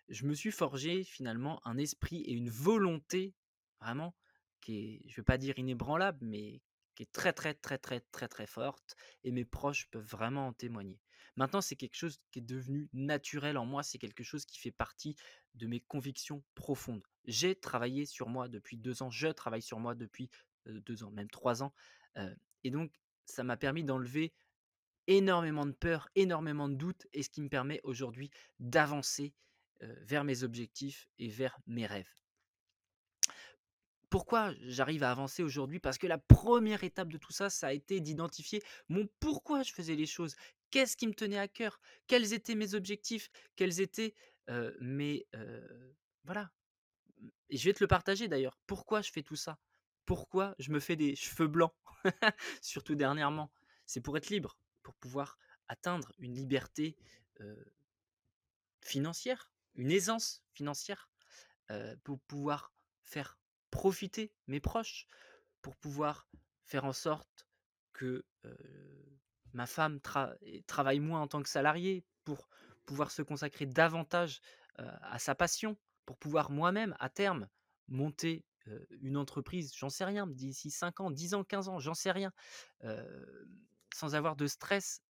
Je 0.10 0.26
me 0.26 0.34
suis 0.34 0.52
forgé 0.52 1.04
finalement 1.04 1.66
un 1.66 1.78
esprit 1.78 2.22
et 2.22 2.32
une 2.32 2.50
volonté 2.50 3.34
vraiment 3.80 4.16
qui 4.68 4.80
est, 4.80 5.02
je 5.06 5.14
ne 5.14 5.16
vais 5.16 5.24
pas 5.24 5.38
dire 5.38 5.58
inébranlable, 5.58 6.26
mais 6.26 6.62
qui 6.94 7.04
est 7.04 7.12
très 7.14 7.32
très 7.32 7.54
très 7.54 7.78
très 7.78 8.02
très 8.02 8.28
très 8.28 8.48
forte 8.48 8.98
et 9.24 9.32
mes 9.32 9.46
proches 9.46 9.88
peuvent 9.92 10.06
vraiment 10.06 10.48
en 10.48 10.54
témoigner. 10.54 11.00
Maintenant, 11.38 11.62
c'est 11.62 11.78
quelque 11.78 11.96
chose 11.96 12.20
qui 12.32 12.40
est 12.40 12.42
devenu 12.42 12.90
naturel 12.92 13.58
en 13.58 13.66
moi, 13.66 13.82
c'est 13.84 13.98
quelque 13.98 14.24
chose 14.24 14.46
qui 14.46 14.60
fait 14.60 14.72
partie 14.72 15.16
de 15.54 15.68
mes 15.68 15.80
convictions 15.80 16.44
profondes. 16.54 17.04
J'ai 17.26 17.56
travaillé 17.56 18.06
sur 18.06 18.28
moi 18.28 18.50
depuis 18.50 18.76
deux 18.78 19.04
ans, 19.04 19.10
je 19.10 19.28
travaille 19.28 19.62
sur 19.62 19.80
moi 19.80 19.96
depuis 19.96 20.30
deux 20.66 21.04
ans, 21.04 21.12
même 21.12 21.30
trois 21.30 21.64
ans. 21.64 21.74
et 22.64 22.72
donc, 22.72 22.92
ça 23.26 23.44
m'a 23.44 23.56
permis 23.56 23.84
d'enlever 23.84 24.34
énormément 25.06 25.66
de 25.66 25.72
peur, 25.72 26.10
énormément 26.16 26.68
de 26.68 26.76
doutes, 26.76 27.08
et 27.14 27.22
ce 27.24 27.30
qui 27.30 27.42
me 27.42 27.50
permet 27.50 27.80
aujourd'hui 27.84 28.32
d'avancer 28.60 29.34
vers 29.80 30.24
mes 30.24 30.44
objectifs 30.44 31.08
et 31.20 31.30
vers 31.30 31.58
mes 31.68 31.86
rêves. 31.86 32.12
Pourquoi 34.10 34.54
j'arrive 34.62 35.04
à 35.04 35.12
avancer 35.12 35.44
aujourd'hui? 35.44 35.80
Parce 35.80 35.98
que 35.98 36.08
la 36.08 36.18
première 36.18 36.84
étape 36.84 37.10
de 37.10 37.18
tout 37.18 37.34
ça, 37.34 37.50
ça 37.50 37.68
a 37.68 37.74
été 37.74 38.00
d'identifier 38.00 38.62
mon 38.88 39.08
pourquoi 39.20 39.64
je 39.64 39.74
faisais 39.74 39.96
les 39.96 40.06
choses. 40.06 40.36
Qu'est-ce 40.70 40.96
qui 40.96 41.08
me 41.08 41.14
tenait 41.14 41.38
à 41.38 41.48
cœur? 41.48 41.80
Quels 42.08 42.34
étaient 42.34 42.56
mes 42.56 42.74
objectifs? 42.74 43.30
Quels 43.56 43.82
étaient 43.82 44.14
mes... 44.80 45.28
voilà. 46.24 46.52
Et 47.50 47.58
je 47.58 47.66
vais 47.66 47.74
te 47.74 47.84
le 47.84 47.88
partager 47.88 48.28
d'ailleurs. 48.28 48.58
Pourquoi 48.66 49.02
je 49.02 49.12
fais 49.12 49.24
tout 49.24 49.36
ça? 49.36 49.60
Pourquoi 50.06 50.56
je 50.58 50.72
me 50.72 50.80
fais 50.80 50.96
des 50.96 51.16
cheveux 51.16 51.48
blancs, 51.48 51.74
surtout 52.62 52.96
dernièrement. 52.96 53.52
C'est 53.86 54.00
pour 54.02 54.16
être 54.18 54.30
libre, 54.30 54.58
pour 54.84 54.96
pouvoir 54.96 55.38
atteindre 55.68 56.14
une 56.20 56.34
liberté 56.34 56.96
financière, 58.82 59.52
une 59.76 59.92
aisance 59.92 60.44
financière, 60.54 61.10
pour 62.04 62.20
pouvoir 62.22 62.74
faire 63.04 63.38
profiter 63.78 64.34
mes 64.48 64.60
proches, 64.60 65.06
pour 65.62 65.76
pouvoir 65.76 66.28
faire 66.64 66.86
en 66.86 66.94
sorte 66.94 67.48
que 67.94 68.26
ma 69.54 69.68
femme 69.68 70.00
travaille 70.66 71.00
moins 71.00 71.22
en 71.22 71.28
tant 71.28 71.44
que 71.44 71.50
salariée, 71.50 72.04
pour 72.24 72.50
pouvoir 72.88 73.12
se 73.12 73.22
consacrer 73.22 73.68
davantage 73.68 74.42
à 74.78 75.20
sa 75.20 75.36
passion, 75.36 75.78
pour 76.06 76.18
pouvoir 76.18 76.50
moi-même, 76.50 76.96
à 77.00 77.10
terme, 77.10 77.48
monter 77.88 78.46
une 79.00 79.16
entreprise, 79.16 79.76
j'en 79.76 79.90
sais 79.90 80.06
rien, 80.06 80.26
d'ici 80.26 80.72
5 80.72 81.00
ans, 81.00 81.12
10 81.12 81.36
ans, 81.36 81.44
15 81.44 81.70
ans, 81.70 81.80
j'en 81.80 81.94
sais 81.94 82.12
rien, 82.12 82.34
sans 83.94 84.16
avoir 84.16 84.36
de 84.36 84.48
stress, 84.48 85.04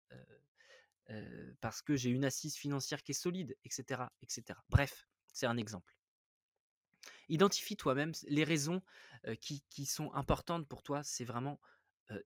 parce 1.62 1.82
que 1.82 1.96
j'ai 1.96 2.10
une 2.10 2.26
assise 2.26 2.58
financière 2.58 3.02
qui 3.02 3.12
est 3.12 3.22
solide, 3.22 3.56
etc. 3.64 4.02
etc. 4.22 4.60
Bref, 4.68 5.08
c'est 5.32 5.46
un 5.46 5.56
exemple. 5.56 5.97
Identifie 7.30 7.76
toi-même 7.76 8.12
les 8.28 8.44
raisons 8.44 8.82
qui, 9.42 9.86
sont 9.86 10.14
importantes 10.14 10.68
pour 10.68 10.84
toi, 10.84 11.04
c'est 11.04 11.26
vraiment 11.26 11.60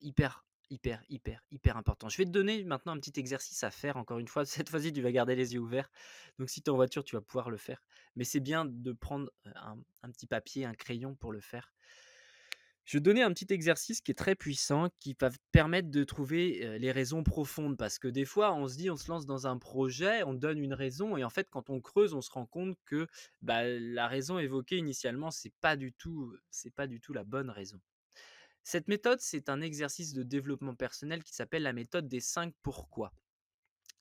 hyper 0.01 0.45
hyper, 0.71 1.03
hyper, 1.09 1.43
hyper 1.51 1.77
important. 1.77 2.09
Je 2.09 2.17
vais 2.17 2.25
te 2.25 2.29
donner 2.29 2.63
maintenant 2.63 2.93
un 2.93 2.99
petit 2.99 3.19
exercice 3.19 3.63
à 3.63 3.69
faire. 3.69 3.97
Encore 3.97 4.17
une 4.17 4.27
fois, 4.27 4.45
cette 4.45 4.69
fois-ci, 4.69 4.91
tu 4.91 5.01
vas 5.01 5.11
garder 5.11 5.35
les 5.35 5.53
yeux 5.53 5.59
ouverts. 5.59 5.91
Donc, 6.39 6.49
si 6.49 6.61
tu 6.61 6.69
es 6.69 6.69
en 6.71 6.75
voiture, 6.75 7.03
tu 7.03 7.15
vas 7.15 7.21
pouvoir 7.21 7.51
le 7.51 7.57
faire. 7.57 7.83
Mais 8.15 8.23
c'est 8.23 8.39
bien 8.39 8.65
de 8.65 8.93
prendre 8.93 9.29
un, 9.55 9.77
petit 10.11 10.25
papier, 10.25 10.65
un 10.65 10.73
crayon 10.73 11.13
pour 11.13 11.31
le 11.31 11.41
faire. 11.41 11.71
Je 12.91 12.97
vais 12.97 12.99
te 13.03 13.05
donner 13.05 13.23
un 13.23 13.31
petit 13.31 13.53
exercice 13.53 14.01
qui 14.01 14.11
est 14.11 14.15
très 14.15 14.35
puissant, 14.35 14.89
qui 14.99 15.15
va 15.17 15.29
te 15.29 15.37
permettre 15.53 15.89
de 15.89 16.03
trouver 16.03 16.77
les 16.77 16.91
raisons 16.91 17.23
profondes. 17.23 17.77
Parce 17.77 17.99
que 17.99 18.09
des 18.09 18.25
fois, 18.25 18.53
on 18.53 18.67
se 18.67 18.75
dit, 18.75 18.89
on 18.89 18.97
se 18.97 19.09
lance 19.09 19.25
dans 19.25 19.47
un 19.47 19.57
projet, 19.57 20.23
on 20.23 20.33
donne 20.33 20.59
une 20.59 20.73
raison, 20.73 21.15
et 21.15 21.23
en 21.23 21.29
fait, 21.29 21.49
quand 21.49 21.69
on 21.69 21.79
creuse, 21.79 22.13
on 22.13 22.19
se 22.19 22.29
rend 22.29 22.45
compte 22.45 22.77
que 22.85 23.07
bah, 23.41 23.63
la 23.63 24.09
raison 24.09 24.39
évoquée 24.39 24.75
initialement, 24.75 25.31
c'est 25.31 25.53
pas 25.61 25.77
pas 26.75 26.87
du 26.87 26.99
tout 26.99 27.13
la 27.13 27.23
bonne 27.23 27.49
raison. 27.49 27.79
Cette 28.65 28.89
méthode, 28.89 29.21
c'est 29.21 29.47
un 29.47 29.61
exercice 29.61 30.11
de 30.11 30.23
développement 30.23 30.75
personnel 30.75 31.23
qui 31.23 31.33
s'appelle 31.33 31.63
la 31.63 31.71
méthode 31.71 32.09
des 32.09 32.19
5 32.19 32.53
pourquoi. 32.61 33.13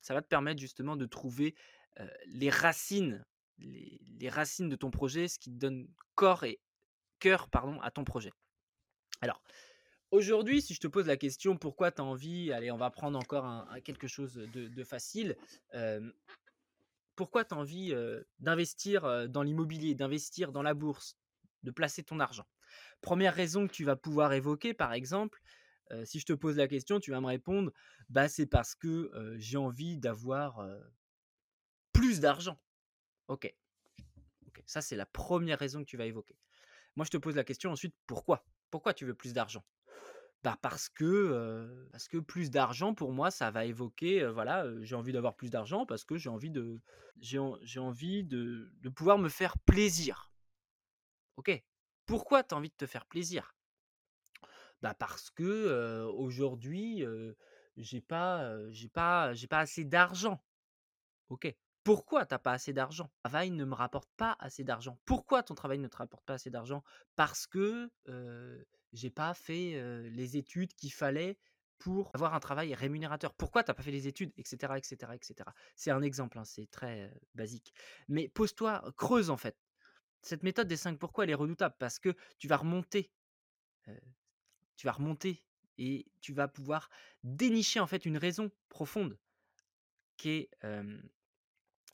Ça 0.01 0.15
va 0.15 0.21
te 0.21 0.27
permettre 0.27 0.61
justement 0.61 0.97
de 0.97 1.07
trouver 1.07 1.55
les 2.27 2.51
racines, 2.51 3.25
les, 3.59 4.29
racines 4.29 4.69
de 4.69 4.75
ton 4.75 4.91
projet, 4.91 5.29
ce 5.29 5.39
qui 5.39 5.53
te 5.53 5.59
donne 5.59 5.87
corps 6.17 6.43
et 6.43 6.59
cœur 7.21 7.49
pardon, 7.51 7.81
à 7.83 7.93
ton 7.93 8.03
projet. 8.03 8.33
Alors, 9.21 9.43
aujourd'hui, 10.11 10.63
si 10.63 10.75
je 10.75 10.81
te 10.81 10.87
pose 10.87 11.07
la 11.07 11.17
question 11.17 11.57
pourquoi 11.57 11.93
tu 11.93 12.01
as 12.01 12.05
envie, 12.05 12.53
allez, 12.53 12.71
on 12.71 12.77
va 12.77 12.91
prendre 12.91 13.19
encore 13.19 13.67
quelque 13.85 14.09
chose 14.09 14.35
de, 14.35 14.85
facile. 14.85 15.37
pourquoi 17.17 17.45
tu 17.45 17.55
as 17.55 17.59
envie 17.59 17.95
d'investir 18.39 19.29
dans 19.29 19.43
l'immobilier, 19.43 19.95
d'investir 19.95 20.53
dans 20.53 20.63
la 20.63 20.75
bourse, 20.75 21.17
de 21.63 21.71
placer 21.71 22.03
ton 22.03 22.21
argent? 22.21 22.47
Première 23.01 23.35
raison 23.35 23.67
que 23.67 23.73
tu 23.73 23.85
vas 23.85 23.97
pouvoir 23.97 24.33
évoquer, 24.33 24.75
par 24.75 24.93
exemple, 24.93 25.41
si 26.05 26.21
je 26.21 26.27
te 26.27 26.33
pose 26.33 26.57
la 26.57 26.69
question, 26.69 27.01
tu 27.01 27.11
vas 27.11 27.21
me 27.21 27.27
répondre, 27.27 27.73
bah 28.09 28.29
c'est 28.29 28.47
parce 28.47 28.75
que 28.75 29.11
j'ai 29.37 29.59
envie 29.59 29.99
d'avoir 29.99 30.67
plus 31.93 32.21
d'argent. 32.21 32.59
Ok. 33.29 33.53
Ça, 34.67 34.81
c'est 34.81 34.97
la 34.97 35.07
première 35.07 35.59
raison 35.59 35.81
que 35.81 35.89
tu 35.89 35.97
vas 35.97 36.07
évoquer. 36.07 36.39
Moi, 36.97 37.05
je 37.05 37.11
te 37.11 37.17
pose 37.17 37.37
la 37.37 37.45
question 37.45 37.71
ensuite, 37.71 37.95
pourquoi? 38.07 38.45
Pourquoi 38.71 38.95
tu 38.95 39.05
veux 39.05 39.15
plus 39.15 39.33
d'argent? 39.33 39.65
Bah 40.43 40.57
parce 40.63 40.89
que, 40.89 41.87
parce 41.93 42.09
que 42.09 42.17
plus 42.17 42.51
d'argent 42.51 42.95
pour 42.95 43.13
moi 43.13 43.31
ça 43.31 43.51
va 43.51 43.67
évoquer 43.67 44.27
voilà 44.27 44.65
j'ai 44.81 44.95
envie 44.95 45.13
d'avoir 45.13 45.37
plus 45.37 45.51
d'argent 45.51 45.85
parce 45.85 46.03
que 46.03 46.17
j'ai 46.17 46.31
envie 46.31 46.51
de 46.51 46.81
j'ai 47.19 47.79
envie 47.79 48.25
de, 48.25 48.73
pouvoir 48.95 49.19
me 49.19 49.29
faire 49.29 49.59
plaisir 49.59 50.33
ok? 51.37 51.63
Pourquoi 52.07 52.43
tu 52.43 52.55
as 52.55 52.59
envie 52.59 52.71
de 52.71 52.75
te 52.75 52.87
faire 52.87 53.05
plaisir? 53.05 53.55
Bah 54.81 54.95
parce 54.95 55.29
que 55.31 56.07
aujourd'hui 56.15 57.05
j'ai 57.77 58.01
pas 58.01 58.57
j'ai 58.71 58.89
pas 58.89 59.35
j'ai 59.35 59.47
pas 59.47 59.59
assez 59.59 59.85
d'argent. 59.85 60.43
OK? 61.29 61.55
Pourquoi 61.83 62.27
t'as 62.27 62.39
pas 62.39 62.53
assez 62.53 62.73
d'argent? 62.73 63.11
Travail 63.23 63.51
ne 63.51 63.65
me 63.65 63.75
rapporte 63.75 64.11
pas 64.17 64.37
assez 64.39 64.65
d'argent. 64.65 64.99
Pourquoi 65.05 65.43
ton 65.43 65.55
travail 65.55 65.79
ne 65.79 65.89
te 65.89 65.97
rapporte 65.97 66.25
pas 66.25 66.35
assez 66.35 66.51
d'argent? 66.51 66.83
Parce 67.17 67.47
que 67.47 67.91
j'ai 68.93 69.11
pas 69.11 69.35
fait 69.35 69.81
les 70.11 70.37
études 70.37 70.75
qu'il 70.75 70.93
fallait 70.93 71.39
pour 71.79 72.11
avoir 72.13 72.35
un 72.35 72.41
travail 72.41 72.75
rémunérateur. 72.75 73.33
Pourquoi 73.33 73.65
t'as 73.65 73.73
pas 73.73 73.83
fait 73.83 73.91
les 73.91 74.07
études, 74.07 74.33
etc., 74.37 74.75
etc., 74.77 75.13
etc. 75.15 75.35
C'est 75.75 75.91
un 75.91 76.03
exemple, 76.03 76.39
hein, 76.39 76.45
c'est 76.45 76.71
très 76.71 77.11
basique. 77.35 77.73
Mais 78.09 78.29
pose-toi, 78.29 78.85
creuse 78.99 79.31
en 79.31 79.39
fait. 79.39 79.57
Cette 80.21 80.43
méthode 80.43 80.69
des 80.69 80.77
5 80.77 80.99
pourquoi, 80.99 81.25
elle 81.25 81.31
est 81.31 81.35
redoutable 81.35 81.75
parce 81.79 81.99
que 81.99 82.15
tu 82.39 82.47
vas 82.47 82.59
remonter. 82.59 83.11
tu 84.77 84.87
vas 84.87 84.93
remonter 84.93 85.45
et 85.79 86.07
tu 86.21 86.33
vas 86.33 86.49
pouvoir 86.49 86.91
dénicher 87.23 87.81
en 87.81 87.87
fait 87.87 88.07
une 88.07 88.17
raison 88.17 88.51
profonde 88.69 89.19
qui, 90.17 90.31
est, 90.31 90.51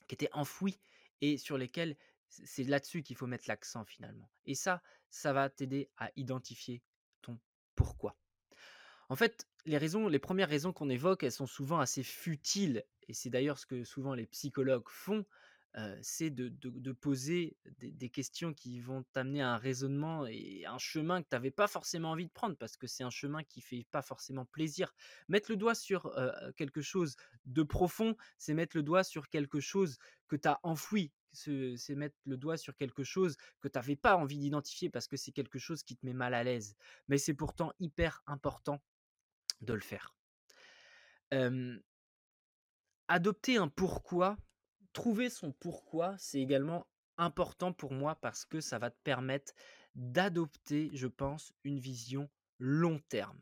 qui 0.07 0.15
était 0.15 0.29
enfouie 0.33 0.79
et 1.21 1.37
sur 1.37 1.57
lesquelles 1.57 1.97
C'est 2.29 2.63
là-dessus 2.63 3.03
qu'il 3.03 3.15
faut 3.15 3.27
mettre 3.27 3.45
l'accent 3.47 3.85
finalement. 3.85 4.29
Et 4.45 4.55
ça, 4.55 4.81
ça 5.09 5.31
va 5.31 5.49
t'aider 5.49 5.89
à 5.97 6.11
identifier 6.17 6.83
ton 7.21 7.39
pourquoi. 7.75 8.17
En 9.09 9.15
fait, 9.15 9.47
les 9.65 9.77
raisons, 9.77 10.07
les 10.09 10.19
premières 10.19 10.49
raisons 10.49 10.73
qu'on 10.73 10.89
évoque, 10.89 11.23
elles 11.23 11.31
sont 11.31 11.47
souvent 11.47 11.79
assez 11.79 12.03
futiles. 12.03 12.83
Et 13.07 13.13
c'est 13.13 13.29
d'ailleurs 13.29 13.57
ce 13.57 13.65
que 13.65 13.83
souvent 13.85 14.13
les 14.13 14.25
psychologues 14.25 14.89
font 14.89 15.25
c'est 16.01 16.31
de, 16.31 16.91
poser 16.93 17.55
des, 17.79 18.09
questions 18.09 18.53
qui 18.53 18.79
vont 18.79 19.03
t'amener 19.13 19.41
à 19.41 19.53
un 19.53 19.57
raisonnement 19.57 20.25
et 20.25 20.65
un 20.65 20.79
chemin 20.79 21.21
que 21.21 21.27
tu 21.29 21.35
n'avais 21.35 21.51
pas 21.51 21.67
forcément 21.67 22.11
envie 22.11 22.25
de 22.25 22.31
prendre 22.31 22.57
parce 22.57 22.77
que 22.77 22.87
c'est 22.87 23.03
un 23.03 23.11
chemin 23.11 23.43
qui 23.43 23.61
fait 23.61 23.85
pas 23.91 24.01
forcément 24.01 24.45
plaisir. 24.45 24.95
Mettre 25.27 25.51
le 25.51 25.57
doigt 25.57 25.75
sur 25.75 26.11
quelque 26.55 26.81
chose 26.81 27.15
de 27.45 27.61
profond, 27.63 28.15
c'est 28.37 28.53
mettre 28.53 28.75
le 28.75 28.83
doigt 28.83 29.03
sur 29.03 29.29
quelque 29.29 29.59
chose 29.59 29.97
que 30.27 30.35
tu 30.35 30.47
as 30.47 30.59
enfoui. 30.63 31.11
C'est 31.31 31.95
mettre 31.95 32.15
le 32.25 32.37
doigt 32.37 32.57
sur 32.57 32.75
quelque 32.75 33.03
chose 33.03 33.35
que 33.61 33.67
tu 33.67 33.77
n'avais 33.77 33.95
pas 33.95 34.17
envie 34.17 34.39
d'identifier 34.39 34.89
parce 34.89 35.07
que 35.07 35.17
c'est 35.17 35.31
quelque 35.31 35.59
chose 35.59 35.83
qui 35.83 35.95
te 35.95 36.05
met 36.05 36.13
mal 36.13 36.33
à 36.33 36.43
l'aise. 36.43 36.75
Mais 37.07 37.19
c'est 37.19 37.35
pourtant 37.35 37.71
hyper 37.79 38.23
important 38.25 38.81
de 39.61 39.73
le 39.73 39.81
faire. 39.81 40.15
adopter 43.07 43.57
un 43.57 43.67
pourquoi, 43.67 44.37
trouver 44.97 45.29
son 45.29 45.51
pourquoi, 45.51 46.15
c'est 46.17 46.39
également 46.39 46.87
important 47.17 47.71
pour 47.71 47.93
moi 47.93 48.15
parce 48.15 48.45
que 48.45 48.61
ça 48.61 48.79
va 48.79 48.89
te 48.89 48.97
permettre 49.03 49.53
d'adopter, 49.93 50.89
je 50.91 51.05
pense, 51.05 51.53
une 51.63 51.77
vision 51.79 52.27
long 52.57 52.99
terme. 53.07 53.39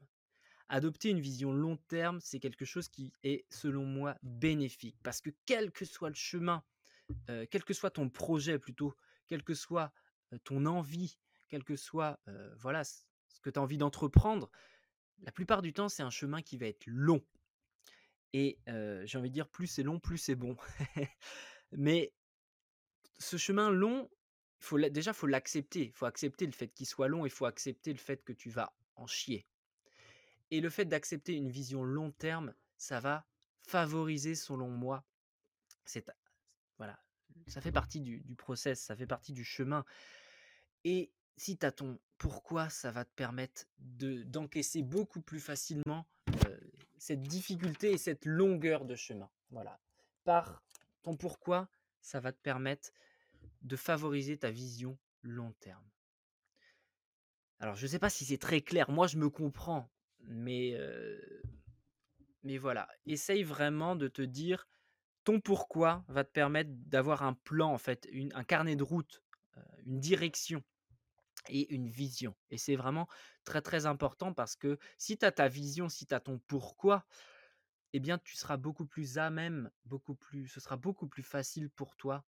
Adopter 0.67 1.11
une 1.11 1.21
vision 1.21 1.53
long 1.53 1.77
terme, 1.87 2.19
c'est 2.19 2.41
quelque 2.41 2.65
chose 2.65 2.89
qui 2.89 3.13
est, 3.23 3.45
selon 3.49 3.85
moi, 3.85 4.17
bénéfique. 4.21 4.97
Parce 5.01 5.21
que 5.21 5.29
quel 5.45 5.71
que 5.71 5.85
soit 5.85 6.09
le 6.09 6.15
chemin, 6.15 6.61
quel 7.27 7.63
que 7.63 7.73
soit 7.73 7.91
ton 7.91 8.09
projet 8.09 8.59
plutôt, 8.59 8.93
quelle 9.27 9.43
que 9.43 9.53
soit 9.53 9.93
ton 10.43 10.65
envie, 10.65 11.17
quel 11.47 11.63
que 11.63 11.77
soit 11.77 12.19
voilà, 12.57 12.83
ce 12.83 13.39
que 13.41 13.49
tu 13.49 13.59
as 13.59 13.61
envie 13.61 13.77
d'entreprendre, 13.77 14.51
la 15.19 15.31
plupart 15.31 15.61
du 15.61 15.71
temps, 15.71 15.87
c'est 15.87 16.03
un 16.03 16.09
chemin 16.09 16.41
qui 16.41 16.57
va 16.57 16.65
être 16.65 16.85
long. 16.85 17.23
Et 18.37 18.59
j'ai 19.05 19.17
envie 19.17 19.29
de 19.29 19.33
dire, 19.33 19.47
plus 19.47 19.65
c'est 19.65 19.83
long, 19.83 19.97
plus 19.97 20.17
c'est 20.17 20.35
bon. 20.35 20.57
Mais 21.71 22.11
ce 23.17 23.37
chemin 23.37 23.69
long, 23.69 24.09
faut 24.59 24.77
déjà, 24.77 25.13
faut 25.13 25.25
l'accepter. 25.25 25.85
Il 25.85 25.93
faut 25.93 26.05
accepter 26.05 26.45
le 26.45 26.51
fait 26.51 26.67
qu'il 26.67 26.85
soit 26.85 27.07
long, 27.07 27.25
il 27.25 27.31
faut 27.31 27.45
accepter 27.45 27.93
le 27.93 27.97
fait 27.97 28.25
que 28.25 28.33
tu 28.33 28.49
vas 28.49 28.75
en 28.97 29.07
chier. 29.07 29.47
Et 30.51 30.59
le 30.59 30.69
fait 30.69 30.83
d'accepter 30.83 31.31
une 31.31 31.49
vision 31.49 31.85
long 31.85 32.11
terme, 32.11 32.53
ça 32.75 32.99
va 32.99 33.25
favoriser, 33.61 34.35
selon 34.35 34.67
moi, 34.67 35.05
voilà, 36.77 36.99
ça 37.47 37.61
fait 37.61 37.71
partie 37.71 38.01
du, 38.01 38.19
du 38.19 38.35
process, 38.35 38.81
ça 38.81 38.97
fait 38.97 39.07
partie 39.07 39.31
du 39.31 39.45
chemin. 39.45 39.85
Et 40.83 41.13
si 41.37 41.57
tu 41.57 41.65
as 41.65 41.71
ton 41.71 41.97
pourquoi, 42.17 42.69
ça 42.69 42.91
va 42.91 43.05
te 43.05 43.13
permettre 43.15 43.63
d'encaisser 43.77 44.83
beaucoup 44.83 45.21
plus 45.21 45.39
facilement 45.39 46.05
cette 47.05 47.21
difficulté 47.21 47.91
et 47.91 47.97
cette 47.99 48.25
longueur 48.25 48.83
de 48.83 48.95
chemin. 48.95 49.29
Voilà. 49.51 49.79
Par 50.23 50.63
ton 51.03 51.15
pourquoi, 51.15 51.69
ça 52.01 52.19
va 52.19 52.31
te 52.31 52.41
permettre 52.41 52.89
de 53.61 53.75
favoriser 53.75 54.39
ta 54.39 54.49
vision 54.49 54.97
long 55.21 55.51
terme. 55.59 55.87
Alors, 57.59 57.75
je 57.75 57.85
ne 57.85 57.91
sais 57.91 57.99
pas 57.99 58.09
si 58.09 58.25
c'est 58.25 58.39
très 58.39 58.61
clair. 58.61 58.89
Moi, 58.89 59.05
je 59.05 59.17
me 59.17 59.29
comprends. 59.29 59.87
Mais, 60.21 60.75
mais 62.41 62.57
voilà. 62.57 62.87
Essaye 63.05 63.43
vraiment 63.43 63.95
de 63.95 64.07
te 64.07 64.23
dire 64.23 64.67
ton 65.25 65.39
pourquoi 65.39 66.03
va 66.07 66.23
te 66.23 66.31
permettre 66.31 66.71
d'avoir 66.73 67.21
un 67.21 67.33
plan, 67.33 67.71
en 67.71 67.77
fait, 67.77 68.09
un 68.33 68.43
carnet 68.43 68.75
de 68.75 68.83
route, 68.83 69.21
une 69.85 69.99
direction 69.99 70.63
et 71.49 71.73
une 71.73 71.87
vision. 71.87 72.35
Et 72.49 72.57
c'est 72.57 72.75
vraiment 72.75 73.07
très 73.43 73.61
très 73.61 73.85
important 73.85 74.33
parce 74.33 74.55
que 74.55 74.77
si 74.97 75.17
tu 75.17 75.25
as 75.25 75.31
ta 75.31 75.47
vision, 75.47 75.89
si 75.89 76.05
tu 76.05 76.13
as 76.13 76.19
ton 76.19 76.39
pourquoi, 76.47 77.05
eh 77.93 77.99
bien 77.99 78.17
tu 78.17 78.35
seras 78.35 78.57
beaucoup 78.57 78.85
plus 78.85 79.17
à 79.17 79.29
même, 79.29 79.71
beaucoup 79.85 80.15
plus, 80.15 80.47
ce 80.47 80.59
sera 80.59 80.77
beaucoup 80.77 81.07
plus 81.07 81.23
facile 81.23 81.69
pour 81.69 81.95
toi 81.95 82.25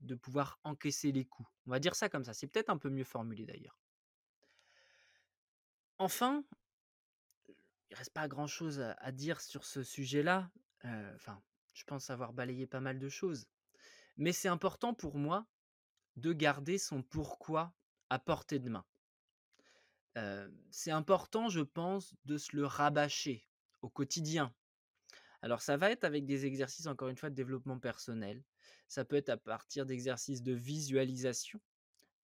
de 0.00 0.14
pouvoir 0.14 0.60
encaisser 0.64 1.12
les 1.12 1.24
coups. 1.24 1.48
On 1.66 1.70
va 1.70 1.80
dire 1.80 1.94
ça 1.94 2.08
comme 2.08 2.24
ça. 2.24 2.32
C'est 2.32 2.46
peut-être 2.46 2.70
un 2.70 2.78
peu 2.78 2.90
mieux 2.90 3.04
formulé 3.04 3.44
d'ailleurs. 3.44 3.78
Enfin, 5.98 6.44
il 7.90 7.96
reste 7.96 8.12
pas 8.12 8.28
grand-chose 8.28 8.80
à, 8.80 9.12
dire 9.12 9.40
sur 9.40 9.64
ce 9.64 9.82
sujet-là. 9.82 10.50
Enfin, 10.84 11.42
je 11.74 11.84
pense 11.84 12.10
avoir 12.10 12.32
balayé 12.32 12.66
pas 12.66 12.80
mal 12.80 12.98
de 12.98 13.08
choses. 13.08 13.48
Mais 14.16 14.32
c'est 14.32 14.48
important 14.48 14.94
pour 14.94 15.16
moi 15.16 15.46
de 16.16 16.32
garder 16.32 16.78
son 16.78 17.02
pourquoi 17.02 17.74
à 18.10 18.18
portée 18.18 18.58
de 18.58 18.70
main. 18.70 18.84
c'est 20.70 20.90
important, 20.90 21.48
je 21.48 21.60
pense, 21.60 22.14
de 22.24 22.38
se 22.38 22.56
le 22.56 22.66
rabâcher 22.66 23.46
au 23.82 23.88
quotidien. 23.88 24.52
Alors 25.42 25.62
ça 25.62 25.76
va 25.76 25.90
être 25.90 26.04
avec 26.04 26.26
des 26.26 26.46
exercices, 26.46 26.86
encore 26.86 27.08
une 27.08 27.16
fois, 27.16 27.30
de 27.30 27.34
développement 27.34 27.78
personnel. 27.78 28.42
Ça 28.88 29.04
peut 29.04 29.16
être 29.16 29.28
à 29.28 29.36
partir 29.36 29.86
d'exercices 29.86 30.42
de 30.42 30.52
visualisation, 30.52 31.60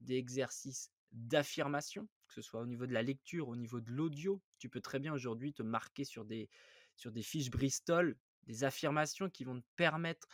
d'exercices 0.00 0.90
d'affirmation, 1.12 2.08
que 2.26 2.34
ce 2.34 2.42
soit 2.42 2.60
au 2.60 2.66
niveau 2.66 2.86
de 2.86 2.92
la 2.92 3.02
lecture, 3.02 3.48
au 3.48 3.56
niveau 3.56 3.80
de 3.80 3.92
l'audio. 3.92 4.42
Tu 4.58 4.68
peux 4.68 4.80
très 4.80 4.98
bien 4.98 5.12
aujourd'hui 5.12 5.52
te 5.52 5.62
marquer 5.62 6.04
sur 6.04 6.24
des, 6.24 6.50
sur 6.96 7.12
des 7.12 7.22
fiches 7.22 7.50
Bristol, 7.50 8.16
des 8.44 8.64
affirmations 8.64 9.30
qui 9.30 9.44
vont 9.44 9.60
te 9.60 9.66
permettre 9.76 10.26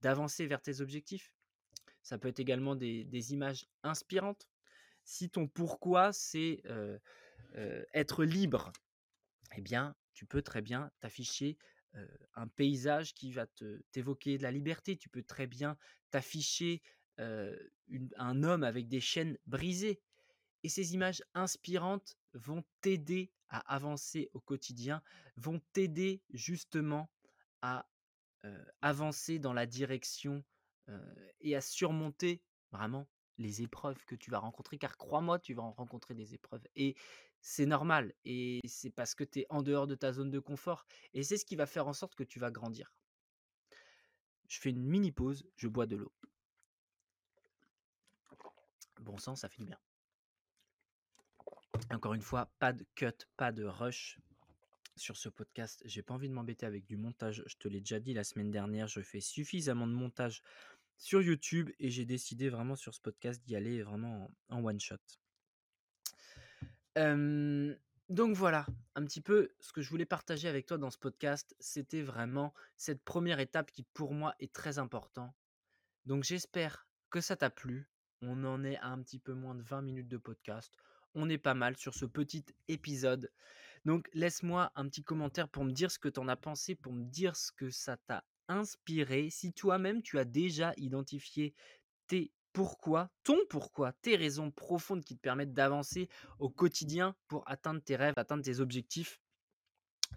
d'avancer 0.00 0.46
vers 0.46 0.60
tes 0.60 0.80
objectifs. 0.80 1.32
Ça 2.02 2.18
peut 2.18 2.28
être 2.28 2.40
également 2.40 2.74
des 2.74 3.32
images 3.32 3.66
inspirantes 3.84 4.48
si 5.06 5.30
ton 5.30 5.48
pourquoi 5.48 6.12
c'est 6.12 6.62
être 7.94 8.24
libre, 8.24 8.72
eh 9.56 9.62
bien, 9.62 9.96
tu 10.12 10.26
peux 10.26 10.42
très 10.42 10.60
bien 10.60 10.90
t'afficher 11.00 11.56
un 12.34 12.48
paysage 12.48 13.14
qui 13.14 13.32
va 13.32 13.46
t'évoquer 13.92 14.36
de 14.36 14.42
la 14.42 14.50
liberté. 14.50 14.98
Tu 14.98 15.08
peux 15.08 15.22
très 15.22 15.46
bien 15.46 15.78
t'afficher 16.10 16.82
un 17.18 18.42
homme 18.42 18.64
avec 18.64 18.88
des 18.88 19.00
chaînes 19.00 19.38
brisées. 19.46 20.02
Et 20.62 20.68
ces 20.68 20.94
images 20.94 21.22
inspirantes 21.34 22.16
vont 22.34 22.64
t'aider 22.80 23.32
à 23.48 23.60
avancer 23.72 24.28
au 24.34 24.40
quotidien, 24.40 25.00
vont 25.36 25.60
t'aider 25.72 26.22
justement 26.30 27.08
à 27.62 27.88
avancer 28.82 29.38
dans 29.38 29.52
la 29.52 29.66
direction 29.66 30.44
et 31.40 31.56
à 31.56 31.60
surmonter 31.60 32.42
vraiment 32.72 33.08
les 33.38 33.62
épreuves 33.62 34.04
que 34.06 34.14
tu 34.14 34.30
vas 34.30 34.38
rencontrer, 34.38 34.78
car 34.78 34.96
crois-moi, 34.96 35.38
tu 35.38 35.54
vas 35.54 35.62
en 35.62 35.72
rencontrer 35.72 36.14
des 36.14 36.34
épreuves. 36.34 36.66
Et 36.74 36.96
c'est 37.40 37.66
normal, 37.66 38.14
et 38.24 38.60
c'est 38.66 38.90
parce 38.90 39.14
que 39.14 39.24
tu 39.24 39.40
es 39.40 39.46
en 39.50 39.62
dehors 39.62 39.86
de 39.86 39.94
ta 39.94 40.12
zone 40.12 40.30
de 40.30 40.38
confort, 40.38 40.86
et 41.14 41.22
c'est 41.22 41.36
ce 41.36 41.44
qui 41.44 41.56
va 41.56 41.66
faire 41.66 41.86
en 41.86 41.92
sorte 41.92 42.14
que 42.14 42.24
tu 42.24 42.38
vas 42.38 42.50
grandir. 42.50 42.92
Je 44.48 44.60
fais 44.60 44.70
une 44.70 44.82
mini 44.82 45.12
pause, 45.12 45.44
je 45.56 45.68
bois 45.68 45.86
de 45.86 45.96
l'eau. 45.96 46.12
Bon 49.00 49.18
sang, 49.18 49.36
ça 49.36 49.48
fait 49.48 49.58
du 49.58 49.66
bien. 49.66 49.78
Encore 51.90 52.14
une 52.14 52.22
fois, 52.22 52.50
pas 52.58 52.72
de 52.72 52.84
cut, 52.94 53.26
pas 53.36 53.52
de 53.52 53.64
rush 53.64 54.18
sur 54.96 55.16
ce 55.16 55.28
podcast. 55.28 55.82
J'ai 55.84 56.02
pas 56.02 56.14
envie 56.14 56.28
de 56.28 56.34
m'embêter 56.34 56.66
avec 56.66 56.86
du 56.86 56.96
montage. 56.96 57.42
Je 57.46 57.56
te 57.56 57.68
l'ai 57.68 57.80
déjà 57.80 58.00
dit 58.00 58.14
la 58.14 58.24
semaine 58.24 58.50
dernière, 58.50 58.88
je 58.88 59.00
fais 59.00 59.20
suffisamment 59.20 59.86
de 59.86 59.92
montage 59.92 60.42
sur 60.98 61.22
YouTube 61.22 61.70
et 61.78 61.90
j'ai 61.90 62.04
décidé 62.04 62.48
vraiment 62.48 62.76
sur 62.76 62.94
ce 62.94 63.00
podcast 63.00 63.42
d'y 63.44 63.56
aller 63.56 63.82
vraiment 63.82 64.30
en, 64.48 64.64
one 64.64 64.80
shot. 64.80 64.96
donc 66.96 68.36
voilà, 68.36 68.66
un 68.94 69.04
petit 69.04 69.20
peu 69.20 69.50
ce 69.60 69.72
que 69.72 69.82
je 69.82 69.90
voulais 69.90 70.06
partager 70.06 70.48
avec 70.48 70.66
toi 70.66 70.78
dans 70.78 70.90
ce 70.90 70.98
podcast, 70.98 71.54
c'était 71.60 72.02
vraiment 72.02 72.54
cette 72.76 73.02
première 73.04 73.40
étape 73.40 73.70
qui 73.70 73.82
pour 73.82 74.14
moi 74.14 74.34
est 74.40 74.52
très 74.52 74.78
important. 74.78 75.34
Donc 76.06 76.22
j'espère 76.22 76.86
que 77.10 77.20
ça 77.20 77.36
t'a 77.36 77.50
plu. 77.50 77.88
On 78.22 78.44
en 78.44 78.64
est 78.64 78.78
à 78.78 78.88
un 78.88 79.02
petit 79.02 79.18
peu 79.18 79.34
moins 79.34 79.54
de 79.54 79.62
20 79.62 79.82
minutes 79.82 80.08
de 80.08 80.16
podcast. 80.16 80.74
On 81.14 81.28
est 81.28 81.38
pas 81.38 81.54
mal 81.54 81.76
sur 81.76 81.94
ce 81.94 82.06
petit 82.06 82.44
épisode. 82.68 83.30
Donc 83.84 84.08
laisse-moi 84.14 84.72
un 84.74 84.88
petit 84.88 85.04
commentaire 85.04 85.48
pour 85.48 85.64
me 85.64 85.72
dire 85.72 85.90
ce 85.90 85.98
que 85.98 86.08
tu 86.08 86.20
en 86.20 86.28
as 86.28 86.36
pensé, 86.36 86.74
pour 86.74 86.92
me 86.92 87.04
dire 87.04 87.36
ce 87.36 87.52
que 87.52 87.70
ça 87.70 87.96
t'a 87.96 88.24
inspiré, 88.48 89.30
si 89.30 89.52
toi-même 89.52 90.02
tu 90.02 90.18
as 90.18 90.24
déjà 90.24 90.72
identifié 90.76 91.54
tes 92.06 92.32
pourquoi, 92.52 93.10
ton 93.22 93.36
pourquoi, 93.50 93.92
tes 93.92 94.16
raisons 94.16 94.50
profondes 94.50 95.04
qui 95.04 95.14
te 95.14 95.20
permettent 95.20 95.52
d'avancer 95.52 96.08
au 96.38 96.48
quotidien 96.48 97.14
pour 97.28 97.42
atteindre 97.46 97.82
tes 97.82 97.96
rêves, 97.96 98.14
atteindre 98.16 98.42
tes 98.42 98.60
objectifs, 98.60 99.20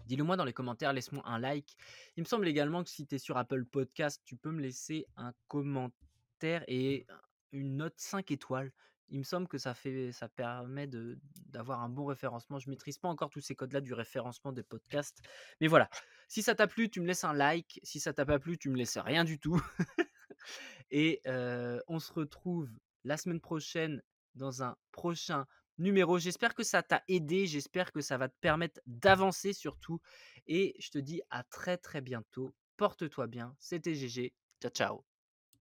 dis-le 0.06 0.24
moi 0.24 0.36
dans 0.36 0.46
les 0.46 0.54
commentaires, 0.54 0.92
laisse-moi 0.92 1.22
un 1.26 1.38
like. 1.38 1.76
Il 2.16 2.22
me 2.22 2.26
semble 2.26 2.48
également 2.48 2.82
que 2.82 2.88
si 2.88 3.06
tu 3.06 3.16
es 3.16 3.18
sur 3.18 3.36
Apple 3.36 3.66
Podcast, 3.66 4.22
tu 4.24 4.36
peux 4.36 4.52
me 4.52 4.62
laisser 4.62 5.06
un 5.16 5.34
commentaire 5.48 6.64
et 6.66 7.06
une 7.52 7.76
note 7.76 7.98
5 7.98 8.30
étoiles 8.30 8.72
il 9.10 9.18
me 9.18 9.24
semble 9.24 9.48
que 9.48 9.58
ça, 9.58 9.74
permet 10.34 10.88
d'avoir 11.46 11.82
un 11.82 11.88
bon 11.88 12.04
référencement. 12.04 12.58
Je 12.58 12.68
ne 12.68 12.72
maîtrise 12.72 12.98
pas 12.98 13.08
encore 13.08 13.30
tous 13.30 13.40
ces 13.40 13.54
codes-là 13.54 13.80
du 13.80 13.92
référencement 13.92 14.52
des 14.52 14.62
podcasts. 14.62 15.20
Mais 15.60 15.66
voilà, 15.66 15.90
si 16.28 16.42
ça 16.42 16.54
t'a 16.54 16.66
plu, 16.66 16.88
tu 16.88 17.00
me 17.00 17.06
laisses 17.06 17.24
un 17.24 17.34
like. 17.34 17.80
Si 17.82 18.00
ça 18.00 18.12
t'a 18.12 18.24
pas 18.24 18.38
plu, 18.38 18.58
tu 18.58 18.70
me 18.70 18.76
laisses 18.76 18.98
rien 18.98 19.24
du 19.24 19.38
tout. 19.38 19.60
Et 20.90 21.20
euh, 21.26 21.80
on 21.88 21.98
se 21.98 22.12
retrouve 22.12 22.70
la 23.04 23.16
semaine 23.16 23.40
prochaine 23.40 24.02
dans 24.34 24.62
un 24.62 24.76
prochain 24.92 25.46
numéro. 25.78 26.18
J'espère 26.18 26.54
que 26.54 26.62
ça 26.62 26.82
t'a 26.82 27.02
aidé, 27.08 27.46
j'espère 27.46 27.92
que 27.92 28.00
ça 28.00 28.16
va 28.18 28.28
te 28.28 28.36
permettre 28.40 28.80
d'avancer 28.86 29.52
surtout. 29.52 30.00
Et 30.46 30.76
je 30.78 30.90
te 30.90 30.98
dis 30.98 31.20
à 31.30 31.42
très 31.42 31.76
très 31.76 32.00
bientôt. 32.00 32.54
Porte-toi 32.76 33.26
bien, 33.26 33.54
c'était 33.58 33.94
GG. 33.94 34.32
Ciao 34.60 34.70
ciao. 34.70 35.09